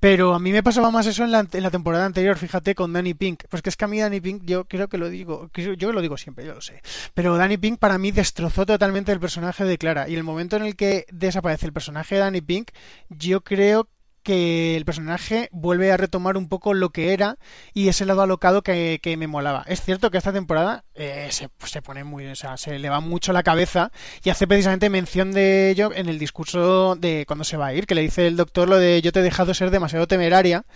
[0.00, 2.92] pero a mí me pasaba más eso en la, en la, temporada anterior, fíjate, con
[2.92, 3.44] Danny Pink.
[3.48, 6.00] Pues que es que a mí Danny Pink, yo creo que lo digo, yo lo
[6.00, 6.82] digo siempre, yo lo sé.
[7.14, 10.08] Pero Danny Pink para mí destrozó totalmente el personaje de Clara.
[10.08, 12.70] Y el momento en el que desaparece el personaje de Danny Pink,
[13.08, 13.88] yo creo
[14.28, 17.38] que el personaje vuelve a retomar un poco lo que era
[17.72, 19.64] y ese lado alocado que, que me molaba.
[19.66, 23.00] Es cierto que esta temporada eh, se, se, pone muy, o sea, se le va
[23.00, 23.90] mucho la cabeza
[24.22, 27.86] y hace precisamente mención de ello en el discurso de cuando se va a ir,
[27.86, 30.66] que le dice el doctor lo de yo te he dejado ser demasiado temeraria,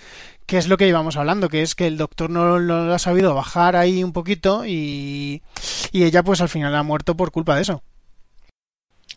[0.46, 2.98] que es lo que íbamos hablando, que es que el doctor no, no lo ha
[2.98, 5.42] sabido bajar ahí un poquito y,
[5.92, 7.82] y ella pues al final ha muerto por culpa de eso.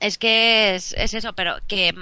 [0.02, 1.94] Es que es, es eso, pero que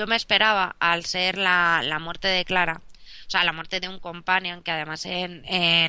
[0.00, 2.80] yo me esperaba, al ser la, la muerte de Clara,
[3.26, 5.42] o sea, la muerte de un companion, que además en,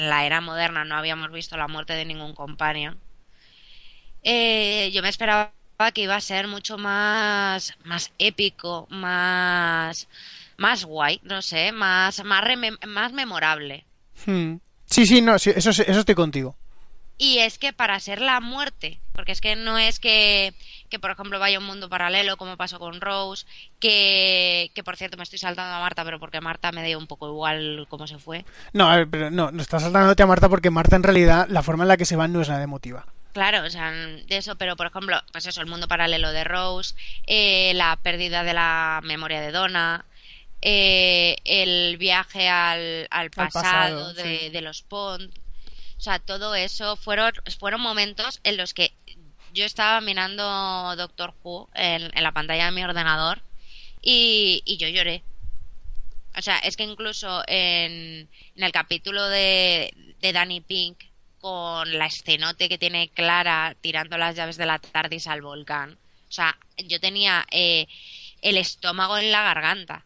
[0.09, 2.99] la era moderna no habíamos visto la muerte de ningún companion,
[4.21, 5.53] eh, yo me esperaba
[5.93, 10.09] que iba a ser mucho más, más épico, más,
[10.57, 12.43] más guay, no sé, más, más,
[12.85, 13.85] más memorable.
[14.25, 14.55] Hmm.
[14.87, 16.57] Sí, sí, no, sí, eso, eso estoy contigo.
[17.21, 20.55] Y es que para ser la muerte, porque es que no es que,
[20.89, 23.45] que por ejemplo, vaya un mundo paralelo, como pasó con Rose,
[23.79, 27.05] que, que por cierto me estoy saltando a Marta, pero porque Marta me dio un
[27.05, 28.43] poco igual cómo se fue.
[28.73, 31.61] No, a ver, pero no, no estás saltándote a Marta porque Marta en realidad la
[31.61, 33.05] forma en la que se va no es nada emotiva.
[33.33, 36.95] Claro, o sea, de eso, pero por ejemplo, pues eso, el mundo paralelo de Rose,
[37.27, 40.05] eh, la pérdida de la memoria de Donna,
[40.63, 44.49] eh, el viaje al, al pasado, pasado, de, sí.
[44.49, 45.31] de los Pond,
[46.01, 48.91] o sea, todo eso fueron, fueron momentos en los que
[49.53, 53.43] yo estaba mirando Doctor Who en, la pantalla de mi ordenador
[54.01, 55.21] y, y yo lloré.
[56.35, 61.03] O sea, es que incluso en, en el capítulo de, de Danny Pink,
[61.39, 66.31] con la escenote que tiene Clara tirando las llaves de la TARDIS al volcán, o
[66.31, 67.85] sea, yo tenía eh,
[68.41, 70.03] el estómago en la garganta.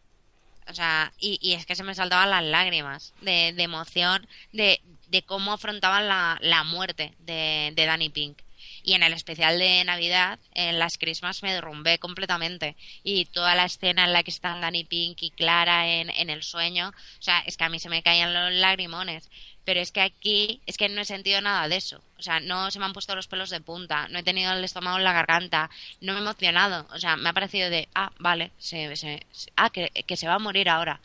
[0.68, 4.82] O sea, y, y es que se me saltaban las lágrimas de, de emoción, de,
[5.08, 8.40] de cómo afrontaban la, la muerte de, de Danny Pink.
[8.84, 12.76] Y en el especial de Navidad, en las Christmas, me derrumbé completamente.
[13.04, 16.44] Y toda la escena en la que están Danny Pink y Clara en, en el
[16.44, 19.30] sueño, o sea, es que a mí se me caían los lagrimones.
[19.66, 22.00] Pero es que aquí, es que no he sentido nada de eso.
[22.20, 24.64] O sea, no se me han puesto los pelos de punta, no he tenido el
[24.64, 26.88] estómago en la garganta, no me he emocionado.
[26.94, 29.26] O sea, me ha parecido de, ah, vale, se,
[29.56, 31.02] ah, que, que se va a morir ahora.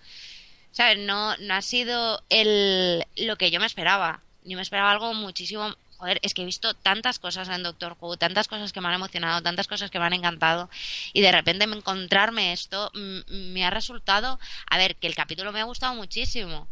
[0.73, 0.99] ¿Sabes?
[0.99, 4.21] No, no ha sido el, lo que yo me esperaba.
[4.45, 5.75] Yo me esperaba algo muchísimo.
[5.99, 8.95] Joder, es que he visto tantas cosas en Doctor Who, tantas cosas que me han
[8.95, 10.71] emocionado, tantas cosas que me han encantado,
[11.13, 14.39] y de repente me- encontrarme esto mm, me ha resultado.
[14.71, 16.69] A ver, que el capítulo me ha gustado muchísimo,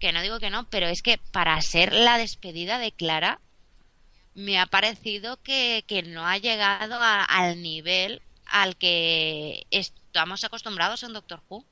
[0.00, 3.38] que no digo que no, pero es que para ser la despedida de Clara,
[4.34, 11.04] me ha parecido que, que no ha llegado a- al nivel al que estamos acostumbrados
[11.04, 11.64] en Doctor Who.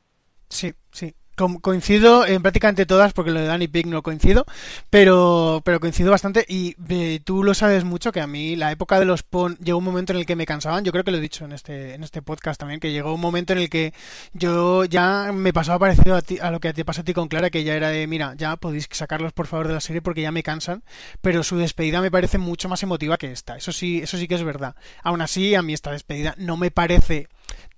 [0.48, 1.12] Sí, sí.
[1.60, 4.44] Coincido en prácticamente todas, porque lo de Danny Pink no coincido,
[4.90, 6.44] pero, pero coincido bastante.
[6.48, 6.74] Y
[7.20, 10.12] tú lo sabes mucho, que a mí la época de los PON llegó un momento
[10.12, 10.84] en el que me cansaban.
[10.84, 13.20] Yo creo que lo he dicho en este, en este podcast también, que llegó un
[13.20, 13.94] momento en el que
[14.32, 17.28] yo ya me pasaba parecido a, ti, a lo que te pasa a ti con
[17.28, 20.22] Clara, que ya era de, mira, ya podéis sacarlos por favor de la serie porque
[20.22, 20.82] ya me cansan.
[21.20, 23.56] Pero su despedida me parece mucho más emotiva que esta.
[23.56, 24.74] Eso sí, eso sí que es verdad.
[25.02, 27.28] Aún así, a mí esta despedida no me parece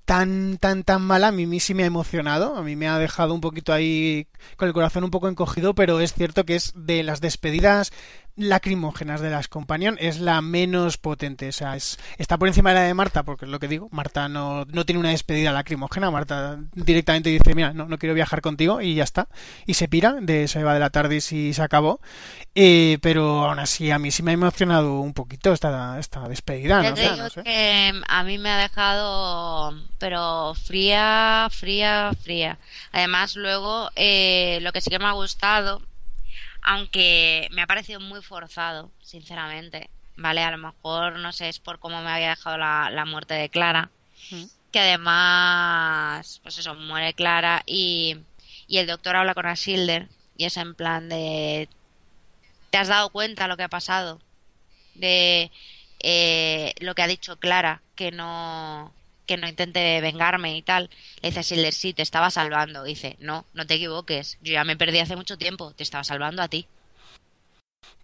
[0.05, 1.29] tan, tan, tan mala.
[1.29, 2.57] A mí, sí me ha emocionado.
[2.57, 4.27] A mí me ha dejado un poquito ahí
[4.57, 7.93] con el corazón un poco encogido, pero es cierto que es de las despedidas
[8.37, 12.77] lacrimógenas de las Companion es la menos potente, o sea, es, está por encima de
[12.77, 16.11] la de Marta, porque es lo que digo, Marta no, no tiene una despedida lacrimógena,
[16.11, 19.29] Marta directamente dice, mira, no, no quiero viajar contigo y ya está,
[19.67, 21.21] y se pira, de, se va de la tarde y
[21.53, 22.01] se acabó,
[22.55, 26.83] eh, pero aún así a mí sí me ha emocionado un poquito esta, esta despedida,
[26.83, 26.83] ¿no?
[26.83, 27.45] te O sea, digo no sé.
[27.45, 32.59] que a mí me ha dejado, pero fría, fría, fría.
[32.93, 35.83] Además, luego, eh, lo que sí que me ha gustado,
[36.63, 40.43] aunque me ha parecido muy forzado, sinceramente, ¿vale?
[40.43, 43.49] A lo mejor, no sé, es por cómo me había dejado la, la muerte de
[43.49, 43.91] Clara,
[44.31, 44.45] Mm.
[44.71, 48.17] que además, pues eso, muere Clara y,
[48.69, 51.69] y el doctor habla con Asilder y es en plan de,
[52.71, 54.21] ¿te has dado cuenta lo que ha pasado?
[54.95, 55.51] De
[56.01, 58.93] eh, lo que ha dicho Clara, que no
[59.33, 60.91] que no intente vengarme y tal.
[61.23, 62.85] Le dice a sí, te estaba salvando.
[62.85, 64.39] Dice, no, no te equivoques.
[64.43, 65.73] Yo ya me perdí hace mucho tiempo.
[65.75, 66.69] Te estaba salvando a ti.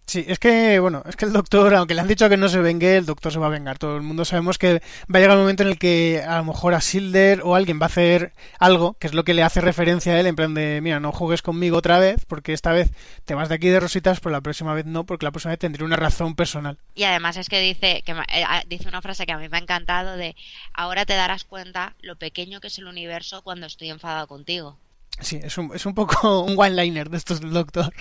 [0.09, 2.57] Sí, es que, bueno, es que el doctor, aunque le han dicho que no se
[2.57, 3.77] vengue, el doctor se va a vengar.
[3.77, 6.45] Todo el mundo sabemos que va a llegar un momento en el que a lo
[6.45, 9.61] mejor a Silder o alguien va a hacer algo, que es lo que le hace
[9.61, 12.89] referencia a él, en plan de, mira, no juegues conmigo otra vez, porque esta vez
[13.25, 15.59] te vas de aquí de rositas, pero la próxima vez no, porque la próxima vez
[15.59, 16.79] tendré una razón personal.
[16.95, 19.57] Y además es que dice, que eh, ah, dice una frase que a mí me
[19.57, 20.35] ha encantado de,
[20.73, 24.75] ahora te darás cuenta lo pequeño que es el universo cuando estoy enfadado contigo.
[25.21, 27.93] Sí, es un, es un poco un one-liner de estos del doctor.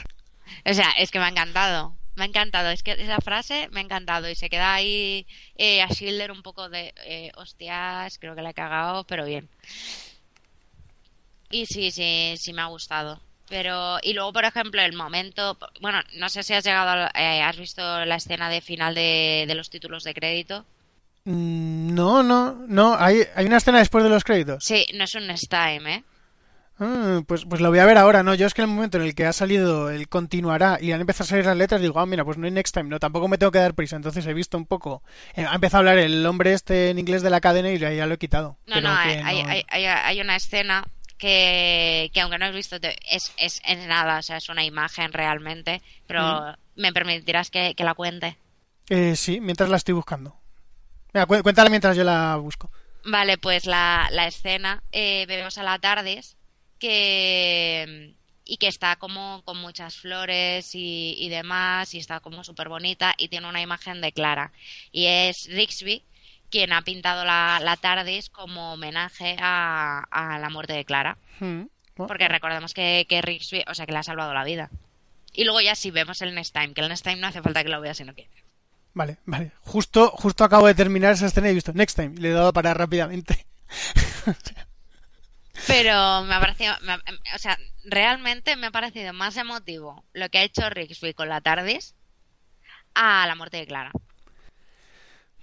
[0.65, 1.98] O sea, es que me ha encantado.
[2.19, 2.69] Me ha encantado.
[2.71, 4.29] Es que esa frase me ha encantado.
[4.29, 5.25] Y se queda ahí
[5.57, 9.49] eh, a Schilder un poco de, eh, hostias, creo que la he cagado, pero bien.
[11.51, 13.21] Y sí, sí, sí me ha gustado.
[13.49, 17.41] Pero, y luego, por ejemplo, el momento, bueno, no sé si has llegado, a- eh,
[17.41, 20.67] has visto la escena de final de, de los títulos de crédito.
[21.25, 24.65] Mm, No, no, no, hay, hay una escena después de los créditos.
[24.65, 26.05] Sí, no es un time, ¿eh?
[26.81, 28.35] Ah, pues, pues lo voy a ver ahora, ¿no?
[28.35, 31.01] Yo es que en el momento en el que ha salido el continuará y han
[31.01, 33.27] empezado a salir las letras, digo, ah, mira, pues no hay next time, no, tampoco
[33.27, 33.97] me tengo que dar prisa.
[33.97, 35.03] Entonces he visto un poco,
[35.35, 38.07] eh, ha empezado a hablar el hombre este en inglés de la cadena y ya
[38.07, 38.59] lo he quitado.
[38.67, 40.85] No, no, hay, no- hay, hay, hay una escena
[41.19, 42.77] que, que aunque no has visto,
[43.11, 47.83] es, es, es nada, o sea, es una imagen realmente, pero me permitirás que, que
[47.85, 48.37] la cuente.
[48.89, 50.37] Eh, sí, mientras la estoy buscando.
[51.13, 52.71] Mira, cué- cuéntala mientras yo la busco.
[53.05, 56.37] Vale, pues la, la escena, eh, vemos a la tardes
[56.79, 58.15] que
[58.45, 63.15] y que está como con muchas flores y, y demás y está como súper bonita
[63.19, 64.53] y tiene una imagen de Clara
[64.91, 66.03] y es Rixby
[66.51, 71.65] quien ha pintado la, la TARDIS como homenaje a, a la muerte de Clara Hmm.
[71.95, 74.71] Porque recordemos que, que Rixby o sea que le ha salvado la vida
[75.33, 77.63] y luego ya sí vemos el Next Time que el Next Time no hace falta
[77.63, 78.29] que lo veas sino que
[78.95, 79.53] Vale, vale.
[79.61, 82.15] Justo, justo acabo de terminar esa escena y he visto Next Time.
[82.17, 83.47] Y le he dado a parar rápidamente.
[85.67, 87.03] Pero me ha parecido, me ha-
[87.35, 91.41] o sea, realmente me ha parecido más emotivo lo que ha hecho Rixby con la
[91.41, 91.95] TARDIS
[92.95, 93.93] a la muerte de Clara.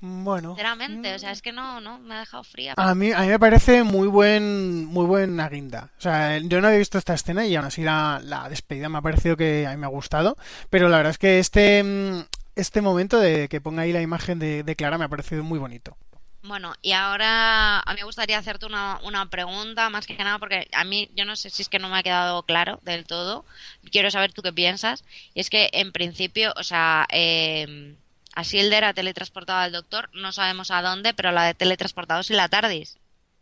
[0.01, 0.49] Bueno.
[0.49, 2.73] Sinceramente, o sea, es que no, no, me ha dejado fría.
[2.77, 5.89] A mí, a mí me parece muy buen, muy buena guinda.
[5.97, 8.97] O sea, yo no había visto esta escena y aún así la, la despedida me
[8.97, 10.37] ha parecido que a mí me ha gustado.
[10.69, 14.37] Pero la verdad es que este, mm, este momento de que ponga ahí la imagen
[14.37, 15.97] de, de Clara me ha parecido muy bonito.
[16.45, 20.67] Bueno, y ahora a mí me gustaría hacerte una, una pregunta, más que nada, porque
[20.73, 23.45] a mí yo no sé si es que no me ha quedado claro del todo.
[23.91, 25.03] Quiero saber tú qué piensas.
[25.33, 27.95] Y es que en principio, o sea, eh,
[28.35, 32.33] a Shielder ha teletransportado al doctor, no sabemos a dónde, pero la de teletransportado sí
[32.33, 32.97] la TARDIS.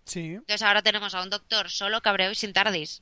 [0.06, 0.36] Sí.
[0.36, 3.00] Entonces ahora tenemos a un doctor solo cabreo y sin TARDIS.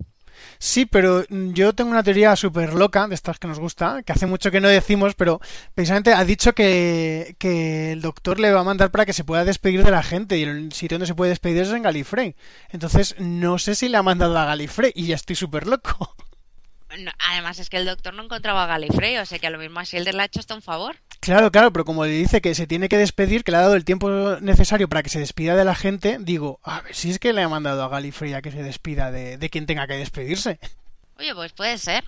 [0.59, 4.11] Sí, pero mm, yo tengo una teoría súper loca, de estas que nos gusta, que
[4.13, 5.39] hace mucho que no decimos, pero
[5.75, 9.45] precisamente ha dicho que, que el doctor le va a mandar para que se pueda
[9.45, 12.35] despedir de la gente y el sitio donde se puede despedir es en Galifrey.
[12.69, 16.15] Entonces, no sé si le ha mandado a Galifrey y ya estoy súper loco.
[16.99, 19.57] No, además es que el doctor no encontraba a Galifrey, o sea que a lo
[19.57, 20.97] mismo a Shielder le ha hecho hasta un favor.
[21.19, 23.75] Claro, claro, pero como le dice que se tiene que despedir, que le ha dado
[23.75, 24.09] el tiempo
[24.41, 27.43] necesario para que se despida de la gente, digo, a ver si es que le
[27.43, 30.59] ha mandado a Galifrey a que se despida de, de quien tenga que despedirse.
[31.17, 32.03] Oye, pues puede ser.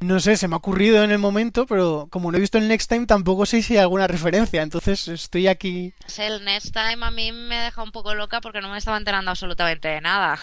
[0.00, 2.68] No sé, se me ha ocurrido en el momento, pero como no he visto el
[2.68, 5.92] Next Time, tampoco sé si hay alguna referencia, entonces estoy aquí.
[6.16, 9.30] El Next Time a mí me deja un poco loca porque no me estaba enterando
[9.30, 10.38] absolutamente de nada.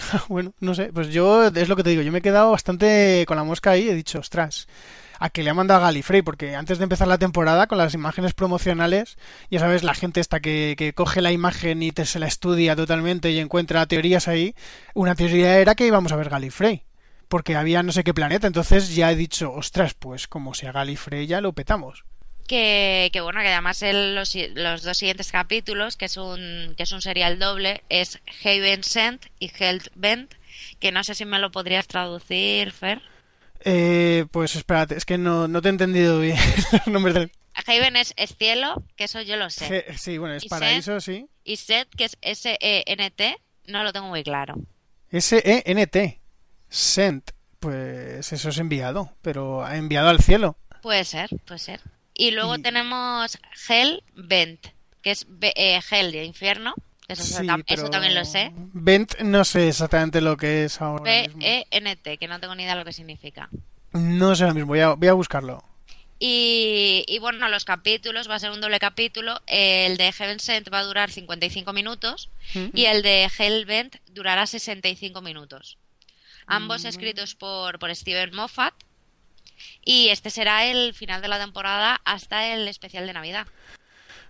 [0.28, 3.24] Bueno, no sé, pues yo es lo que te digo, yo me he quedado bastante
[3.26, 4.68] con la mosca ahí, he dicho, ostras,
[5.18, 7.94] a que le ha mandado a Galifrey, porque antes de empezar la temporada, con las
[7.94, 9.18] imágenes promocionales,
[9.50, 12.76] ya sabes, la gente esta que, que coge la imagen y te, se la estudia
[12.76, 14.54] totalmente y encuentra teorías ahí,
[14.94, 16.84] una teoría era que íbamos a ver Galifrey,
[17.28, 21.26] porque había no sé qué planeta, entonces ya he dicho, ostras, pues como sea Galifrey
[21.26, 22.04] ya lo petamos.
[22.46, 26.82] Que, que bueno, que además el- los, los dos siguientes capítulos, que es un, que
[26.82, 30.34] es un serial doble, es Haven Sent y Hell Bent,
[30.80, 33.02] que no sé si me lo podrías traducir, Fer.
[33.64, 36.36] Eh, pues espérate, es que no, no te he entendido bien
[36.72, 37.32] los nombres del...
[37.66, 39.84] Haven es, es cielo, que eso yo lo sé.
[39.96, 41.26] Sí, bueno, es Y paraíso, sí.
[41.44, 43.36] Y Set, que es S-E-N-T,
[43.66, 44.54] no lo tengo muy claro.
[45.10, 46.20] S-E-N-T.
[46.68, 47.30] Sent.
[47.58, 50.56] Pues eso es enviado, pero ha enviado al cielo.
[50.80, 51.80] Puede ser, puede ser.
[52.20, 54.66] Y luego Y- tenemos Hell Bent,
[55.02, 56.74] que es eh, Hell de infierno,
[57.08, 58.52] eso, Sí, tam- pero eso también lo sé.
[58.54, 61.38] Bent no sé exactamente lo que es ahora mismo.
[61.38, 63.48] B-E-N-T, que no tengo ni idea lo que significa.
[63.92, 65.64] No sé ahora mismo, voy a, voy a buscarlo.
[66.18, 69.40] Y, y bueno, los capítulos, va a ser un doble capítulo.
[69.46, 72.28] El de Heaven Sent va a durar 55 minutos
[72.74, 75.78] y el de Hellbent durará 65 minutos.
[76.46, 78.74] Ambos escritos por, por Steven Moffat.
[79.84, 83.46] Y este será el final de la temporada hasta el especial de Navidad.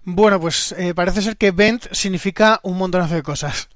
[0.04, 3.68] Bueno, pues eh, parece ser que Bent significa un montonazo de cosas.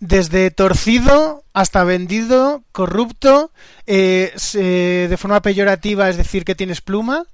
[0.00, 3.52] Desde torcido hasta vendido, corrupto,
[3.86, 4.34] eh,
[5.08, 7.24] de forma peyorativa, es decir, que tienes pluma,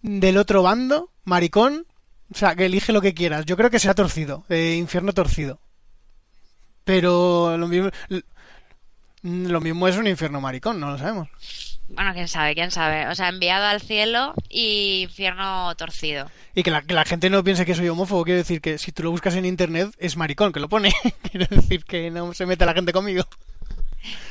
[0.00, 1.86] del otro bando, maricón,
[2.32, 3.44] o sea, que elige lo que quieras.
[3.44, 5.58] Yo creo que sea torcido, eh, infierno torcido.
[6.84, 7.90] Pero lo mismo,
[9.22, 11.28] lo mismo es un infierno maricón, no lo sabemos.
[11.88, 13.06] Bueno, quién sabe, quién sabe.
[13.08, 16.30] O sea, enviado al cielo y infierno torcido.
[16.54, 18.92] Y que la, que la gente no piense que soy homófobo, quiero decir que si
[18.92, 20.92] tú lo buscas en internet es maricón, que lo pone.
[21.30, 23.24] quiero decir que no se mete la gente conmigo.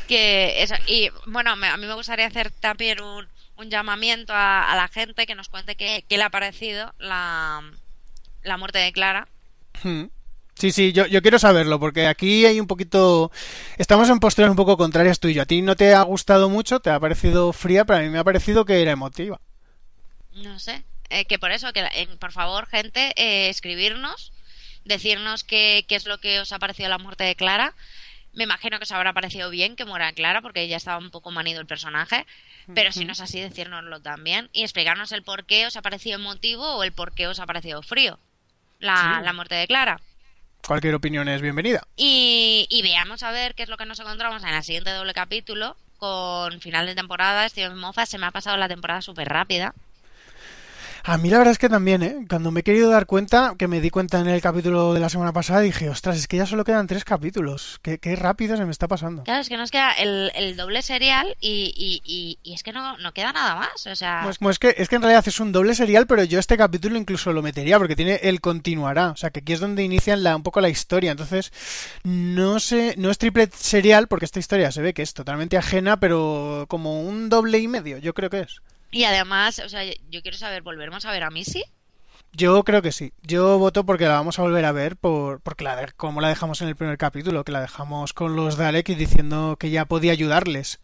[0.08, 3.28] que eso, y bueno, me- a mí me gustaría hacer también un,
[3.58, 7.62] un llamamiento a, a la gente que nos cuente qué, qué le ha parecido la,
[8.43, 9.28] la muerte de Clara.
[9.84, 10.06] Hmm.
[10.62, 13.32] Sí, sí, yo, yo quiero saberlo, porque aquí hay un poquito...
[13.80, 15.41] Estamos en posturas un poco contrarias tú y yo.
[15.41, 18.20] A ti no te ha gustado mucho, te ha parecido fría, pero a mí me
[18.20, 19.41] ha parecido que era emotiva.
[20.36, 20.84] No sé.
[21.09, 24.32] Eh, que por eso, que eh, por favor, gente, eh, escribirnos,
[24.86, 27.74] decirnos qué, qué es lo que os ha parecido la muerte de Clara.
[28.34, 31.32] Me imagino que os habrá parecido bien que muera Clara, porque ya estaba un poco
[31.32, 32.28] manido el personaje.
[32.76, 34.47] Pero si no es así, decírnoslo también.
[34.53, 37.47] Y explicarnos el por qué os ha parecido emotivo o el por qué os ha
[37.47, 38.20] parecido frío
[38.80, 39.26] la, Sí.
[39.26, 39.99] la muerte de Clara.
[40.68, 41.82] Cualquier opinión es bienvenida.
[41.97, 45.14] Y, y veamos a ver qué es lo que nos encontramos en el siguiente doble
[45.14, 45.76] capítulo.
[45.97, 49.74] Con final de temporada, Steven Moffat se me ha pasado la temporada súper rápida.
[51.04, 52.26] A mí la verdad es que también, ¿eh?
[52.30, 55.10] Cuando me he querido dar cuenta, que me di cuenta en el capítulo de la
[55.10, 57.80] semana pasada, dije, ostras, es que ya solo quedan tres capítulos.
[57.82, 59.24] Qué, qué rápido se me está pasando.
[59.24, 62.72] Claro, es que nos queda el, el doble serial y, y, y, y es que
[62.72, 63.88] no, no, queda nada más.
[63.88, 64.22] O sea...
[64.24, 66.58] Pues, pues, es, que, es que en realidad es un doble serial, pero yo este
[66.58, 69.10] capítulo incluso lo metería porque tiene el continuará.
[69.10, 71.12] O sea, que aquí es donde inician la, un poco la historia.
[71.12, 71.52] Entonces,
[72.04, 75.99] no sé, no es triple serial porque esta historia se ve que es totalmente ajena,
[75.99, 78.62] pero como un doble y medio, yo creo que es.
[78.92, 81.64] Y además, o sea, yo quiero saber, ¿volveremos a ver a Missy?
[82.34, 83.14] Yo creo que sí.
[83.24, 86.62] Yo voto porque la vamos a volver a ver por porque la como la dejamos
[86.62, 90.14] en el primer capítulo, que la dejamos con los Dalek y diciendo que ya podía
[90.14, 90.80] ayudarles.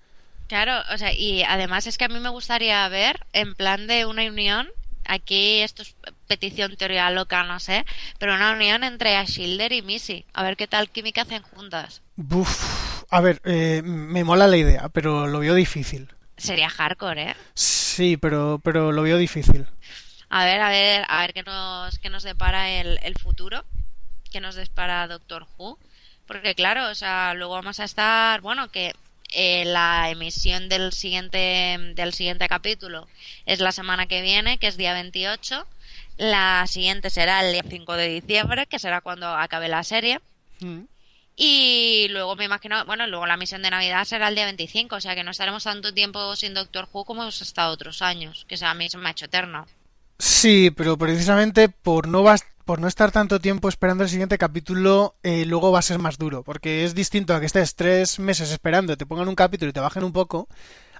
[0.47, 4.05] Claro, o sea, y además es que a mí me gustaría ver en plan de
[4.05, 4.69] una unión,
[5.05, 5.95] aquí esto es
[6.27, 7.85] petición teoría loca, no sé,
[8.17, 12.01] pero una unión entre Ashilder y Missy, a ver qué tal química hacen juntas.
[12.15, 16.09] Buf, a ver, eh, me mola la idea, pero lo veo difícil.
[16.37, 17.35] Sería hardcore, ¿eh?
[17.53, 19.65] Sí, pero, pero lo veo difícil.
[20.29, 23.65] A ver, a ver, a ver qué nos, qué nos depara el, el futuro,
[24.31, 25.79] qué nos depara Doctor Who.
[26.27, 28.93] Porque claro, o sea, luego vamos a estar, bueno, que
[29.33, 33.07] eh, la emisión del siguiente, del siguiente capítulo
[33.45, 35.65] es la semana que viene, que es día 28.
[36.17, 40.19] La siguiente será el día 5 de diciembre, que será cuando acabe la serie.
[40.59, 40.81] Mm.
[41.39, 45.01] Y luego me imagino, bueno, luego la misión de Navidad será el día 25, o
[45.01, 48.57] sea que no estaremos tanto tiempo sin Doctor Who como hemos estado otros años, que
[48.65, 49.67] a mí se me ha hecho eterno.
[50.17, 52.25] Sí, pero precisamente por no,
[52.65, 56.17] por no estar tanto tiempo esperando el siguiente capítulo, eh, luego va a ser más
[56.17, 59.73] duro, porque es distinto a que estés tres meses esperando, te pongan un capítulo y
[59.73, 60.47] te bajen un poco,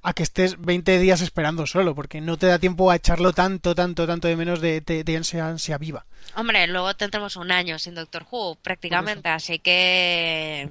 [0.02, 3.76] a que estés 20 días esperando solo, porque no te da tiempo a echarlo tanto,
[3.76, 6.06] tanto, tanto de menos de, de, de ansia, ansia viva.
[6.36, 10.70] Hombre, luego tendremos un año sin Doctor Who, prácticamente, así que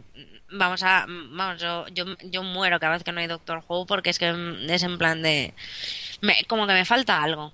[0.50, 4.10] vamos a vamos yo, yo, yo muero cada vez que no hay Doctor Who porque
[4.10, 4.32] es que
[4.68, 5.54] es en plan de
[6.20, 7.52] me, como que me falta algo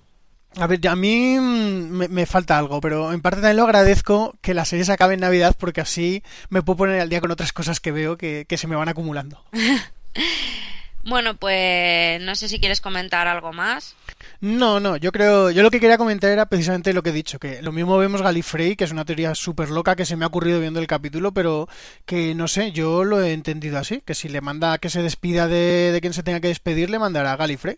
[0.55, 4.53] a ver, a mí me, me, falta algo, pero en parte también lo agradezco que
[4.53, 7.53] la serie se acabe en Navidad porque así me puedo poner al día con otras
[7.53, 9.43] cosas que veo que, que se me van acumulando.
[11.03, 13.95] bueno, pues no sé si quieres comentar algo más.
[14.39, 17.39] No, no, yo creo, yo lo que quería comentar era precisamente lo que he dicho,
[17.39, 20.27] que lo mismo vemos Galifrey, que es una teoría súper loca que se me ha
[20.27, 21.67] ocurrido viendo el capítulo, pero
[22.05, 25.01] que no sé, yo lo he entendido así, que si le manda a que se
[25.01, 27.77] despida de, de quien se tenga que despedir, le mandará a Galifrey.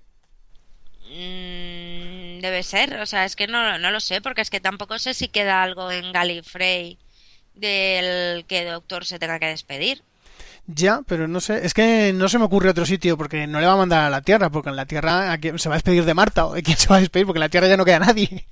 [1.09, 4.99] Mm, debe ser, o sea, es que no, no lo sé, porque es que tampoco
[4.99, 6.97] sé si queda algo en Galifrey
[7.55, 10.03] del que Doctor se tenga que despedir.
[10.67, 13.67] Ya, pero no sé, es que no se me ocurre otro sitio porque no le
[13.67, 16.13] va a mandar a la Tierra, porque en la Tierra se va a despedir de
[16.15, 17.99] Marta, o de quién se va a despedir, porque en la Tierra ya no queda
[17.99, 18.47] nadie.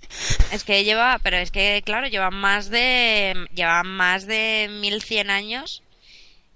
[0.51, 5.81] Es que lleva, pero es que claro, lleva más de lleva más de 1100 años,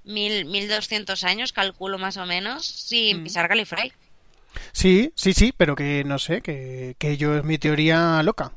[0.04, 3.24] mil 1200 años, calculo más o menos, sin mm.
[3.24, 3.92] pisar Galifrey.
[4.72, 8.52] Sí, sí, sí, pero que no sé, que, que yo es mi teoría loca.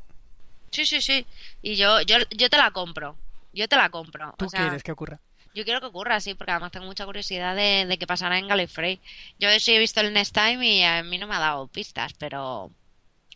[0.71, 1.27] Sí, sí, sí.
[1.63, 3.17] Y yo, yo, yo te la compro.
[3.53, 4.35] Yo te la compro.
[4.39, 5.21] ¿Tú o sea, quieres que ocurra?
[5.55, 8.47] Yo quiero que ocurra, sí, porque además tengo mucha curiosidad de, de qué pasará en
[8.47, 9.01] Gallifrey.
[9.39, 12.13] Yo sí he visto el Next Time y a mí no me ha dado pistas,
[12.15, 12.71] pero...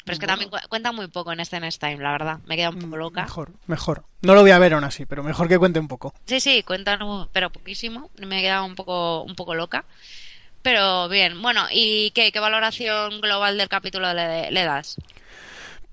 [0.05, 2.39] Pero es que también cuenta muy poco en este Next Time, la verdad.
[2.45, 3.23] Me queda un poco loca.
[3.23, 4.05] Mejor, mejor.
[4.21, 6.12] No lo voy a ver aún así, pero mejor que cuente un poco.
[6.27, 6.99] Sí, sí, cuenta,
[7.33, 8.11] pero poquísimo.
[8.19, 9.87] Me he quedado un poco, un poco loca.
[10.61, 14.97] Pero bien, bueno, ¿y qué, qué valoración global del capítulo le, le das?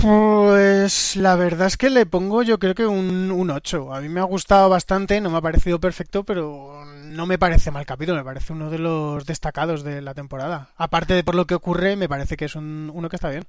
[0.02, 3.94] Pues la verdad es que le pongo yo creo que un, un 8.
[3.94, 7.70] A mí me ha gustado bastante, no me ha parecido perfecto, pero no me parece
[7.70, 10.70] mal capítulo, me parece uno de los destacados de la temporada.
[10.76, 13.46] Aparte de por lo que ocurre, me parece que es un, uno que está bien.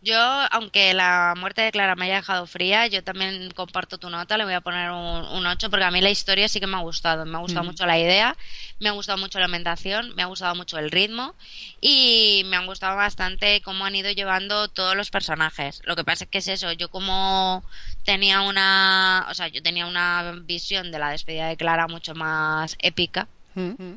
[0.00, 4.38] Yo, aunque la muerte de Clara me haya dejado fría, yo también comparto tu nota,
[4.38, 6.76] le voy a poner un, un 8 porque a mí la historia sí que me
[6.76, 7.26] ha gustado.
[7.26, 7.66] Me ha gustado mm.
[7.66, 8.36] mucho la idea,
[8.78, 11.34] me ha gustado mucho la ambientación, me ha gustado mucho el ritmo
[11.80, 15.80] y me han gustado bastante cómo han ido llevando todos los personajes.
[15.84, 17.64] Lo que pasa es que es eso, yo como
[18.04, 22.76] tenía una, o sea, yo tenía una visión de la despedida de Clara mucho más
[22.80, 23.26] épica.
[23.54, 23.94] Mm.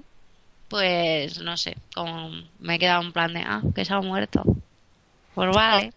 [0.67, 4.43] Pues no sé, como me he quedado en plan de, ah, que se ha muerto.
[5.36, 5.93] Pues vale.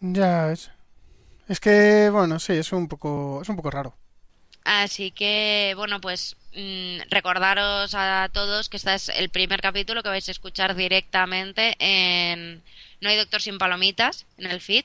[0.00, 0.70] Ya es.
[1.48, 3.94] Es que, bueno, sí, es un poco, es un poco raro.
[4.64, 10.08] Así que, bueno, pues mmm, recordaros a todos que este es el primer capítulo que
[10.08, 12.62] vais a escuchar directamente en
[13.00, 14.84] No hay Doctor sin Palomitas, en el feed,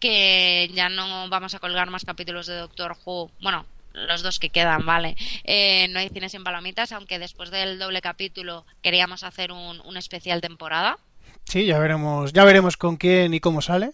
[0.00, 3.30] que ya no vamos a colgar más capítulos de Doctor Who.
[3.40, 5.16] Bueno, los dos que quedan, ¿vale?
[5.44, 9.96] Eh, no hay cine sin palomitas, aunque después del doble capítulo queríamos hacer un, un
[9.96, 10.98] especial temporada.
[11.44, 13.92] Sí, ya veremos, ya veremos con quién y cómo sale.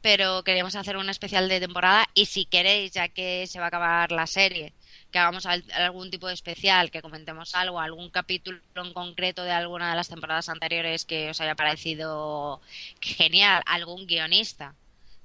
[0.00, 3.68] Pero queríamos hacer un especial de temporada y si queréis, ya que se va a
[3.68, 4.72] acabar la serie,
[5.10, 9.90] que hagamos algún tipo de especial, que comentemos algo, algún capítulo en concreto de alguna
[9.90, 12.60] de las temporadas anteriores que os haya parecido
[13.00, 14.74] genial, algún guionista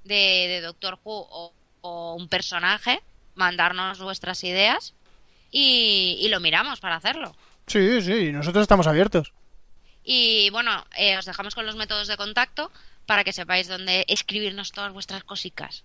[0.04, 0.14] de,
[0.48, 3.00] de Doctor Who o, o un personaje,
[3.36, 4.94] mandarnos vuestras ideas
[5.50, 7.36] y, y lo miramos para hacerlo.
[7.66, 9.32] Sí, sí, nosotros estamos abiertos.
[10.04, 12.70] Y bueno, eh, os dejamos con los métodos de contacto
[13.06, 15.84] para que sepáis dónde escribirnos todas vuestras cositas.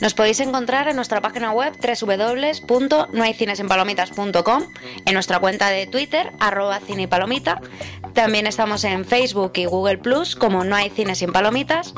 [0.00, 4.62] Nos podéis encontrar en nuestra página web www.nohaycinesinpalomitas.com,
[5.04, 7.60] en nuestra cuenta de Twitter, arroba cine y palomita.
[8.14, 11.92] También estamos en Facebook y Google Plus como No hay cine sin palomitas.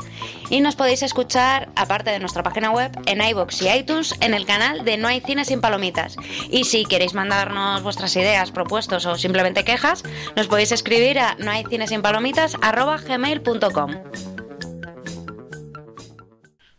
[0.49, 4.45] Y nos podéis escuchar, aparte de nuestra página web, en iBox y iTunes, en el
[4.45, 6.17] canal de No hay cine sin palomitas.
[6.49, 10.03] Y si queréis mandarnos vuestras ideas, propuestos o simplemente quejas,
[10.35, 14.32] nos podéis escribir a nohaycinesinpalomitas arroba gmail.com.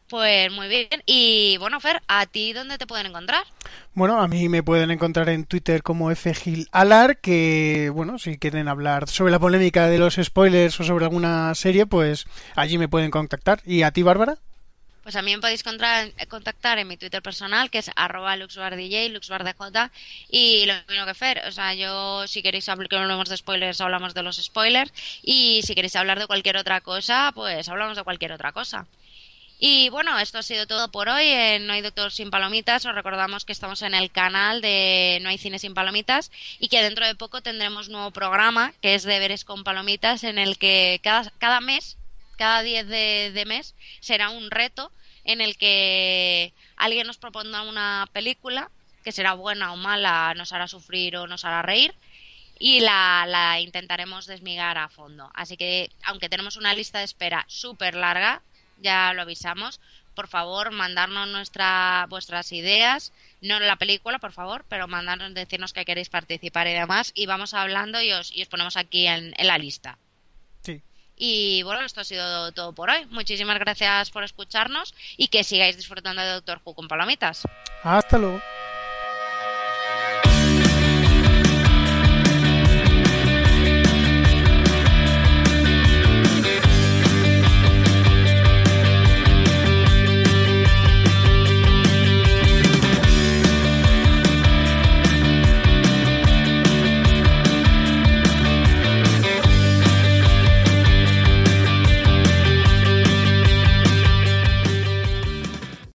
[0.09, 1.03] Pues muy bien.
[1.07, 3.45] Y bueno, Fer, ¿a ti dónde te pueden encontrar?
[3.95, 9.09] Bueno, a mí me pueden encontrar en Twitter como FGilAlar, que bueno, si quieren hablar
[9.09, 13.61] sobre la polémica de los spoilers o sobre alguna serie, pues allí me pueden contactar.
[13.65, 14.37] ¿Y a ti, Bárbara?
[15.03, 19.91] Pues a mí me podéis contactar en mi Twitter personal, que es arroba luxbardj, luxbardj,
[20.31, 23.83] y lo mismo que Fer, o sea, yo si queréis hablar, que hablemos de spoilers,
[23.83, 24.91] hablamos de los spoilers,
[25.23, 28.87] y si queréis hablar de cualquier otra cosa, pues hablamos de cualquier otra cosa.
[29.67, 32.85] Y bueno, esto ha sido todo por hoy en No hay Doctor Sin Palomitas.
[32.85, 36.83] Os recordamos que estamos en el canal de No hay Cine Sin Palomitas y que
[36.83, 41.33] dentro de poco tendremos nuevo programa que es Deberes con Palomitas en el que cada,
[41.39, 41.97] cada mes,
[42.37, 44.93] cada 10 de, mes, será un reto
[45.25, 48.71] en el que alguien nos propondrá una película
[49.03, 51.95] que será buena o mala, nos hará sufrir o nos hará reír
[52.59, 55.31] y la, la intentaremos desmigar a fondo.
[55.33, 58.43] Así que, aunque tenemos una lista de espera súper larga,
[58.81, 59.81] ya lo avisamos.
[60.15, 65.85] Por favor, mandarnos nuestra, vuestras ideas, no la película, por favor, pero mandarnos, decirnos que
[65.85, 69.47] queréis participar y demás, y vamos hablando y os, y os ponemos aquí en, en
[69.47, 69.99] la lista.
[70.63, 70.81] Sí.
[71.17, 73.07] Y bueno, esto ha sido todo por hoy.
[73.07, 77.43] Muchísimas gracias por escucharnos y que sigáis disfrutando de Doctor Who con palomitas.
[77.83, 78.41] Hasta luego.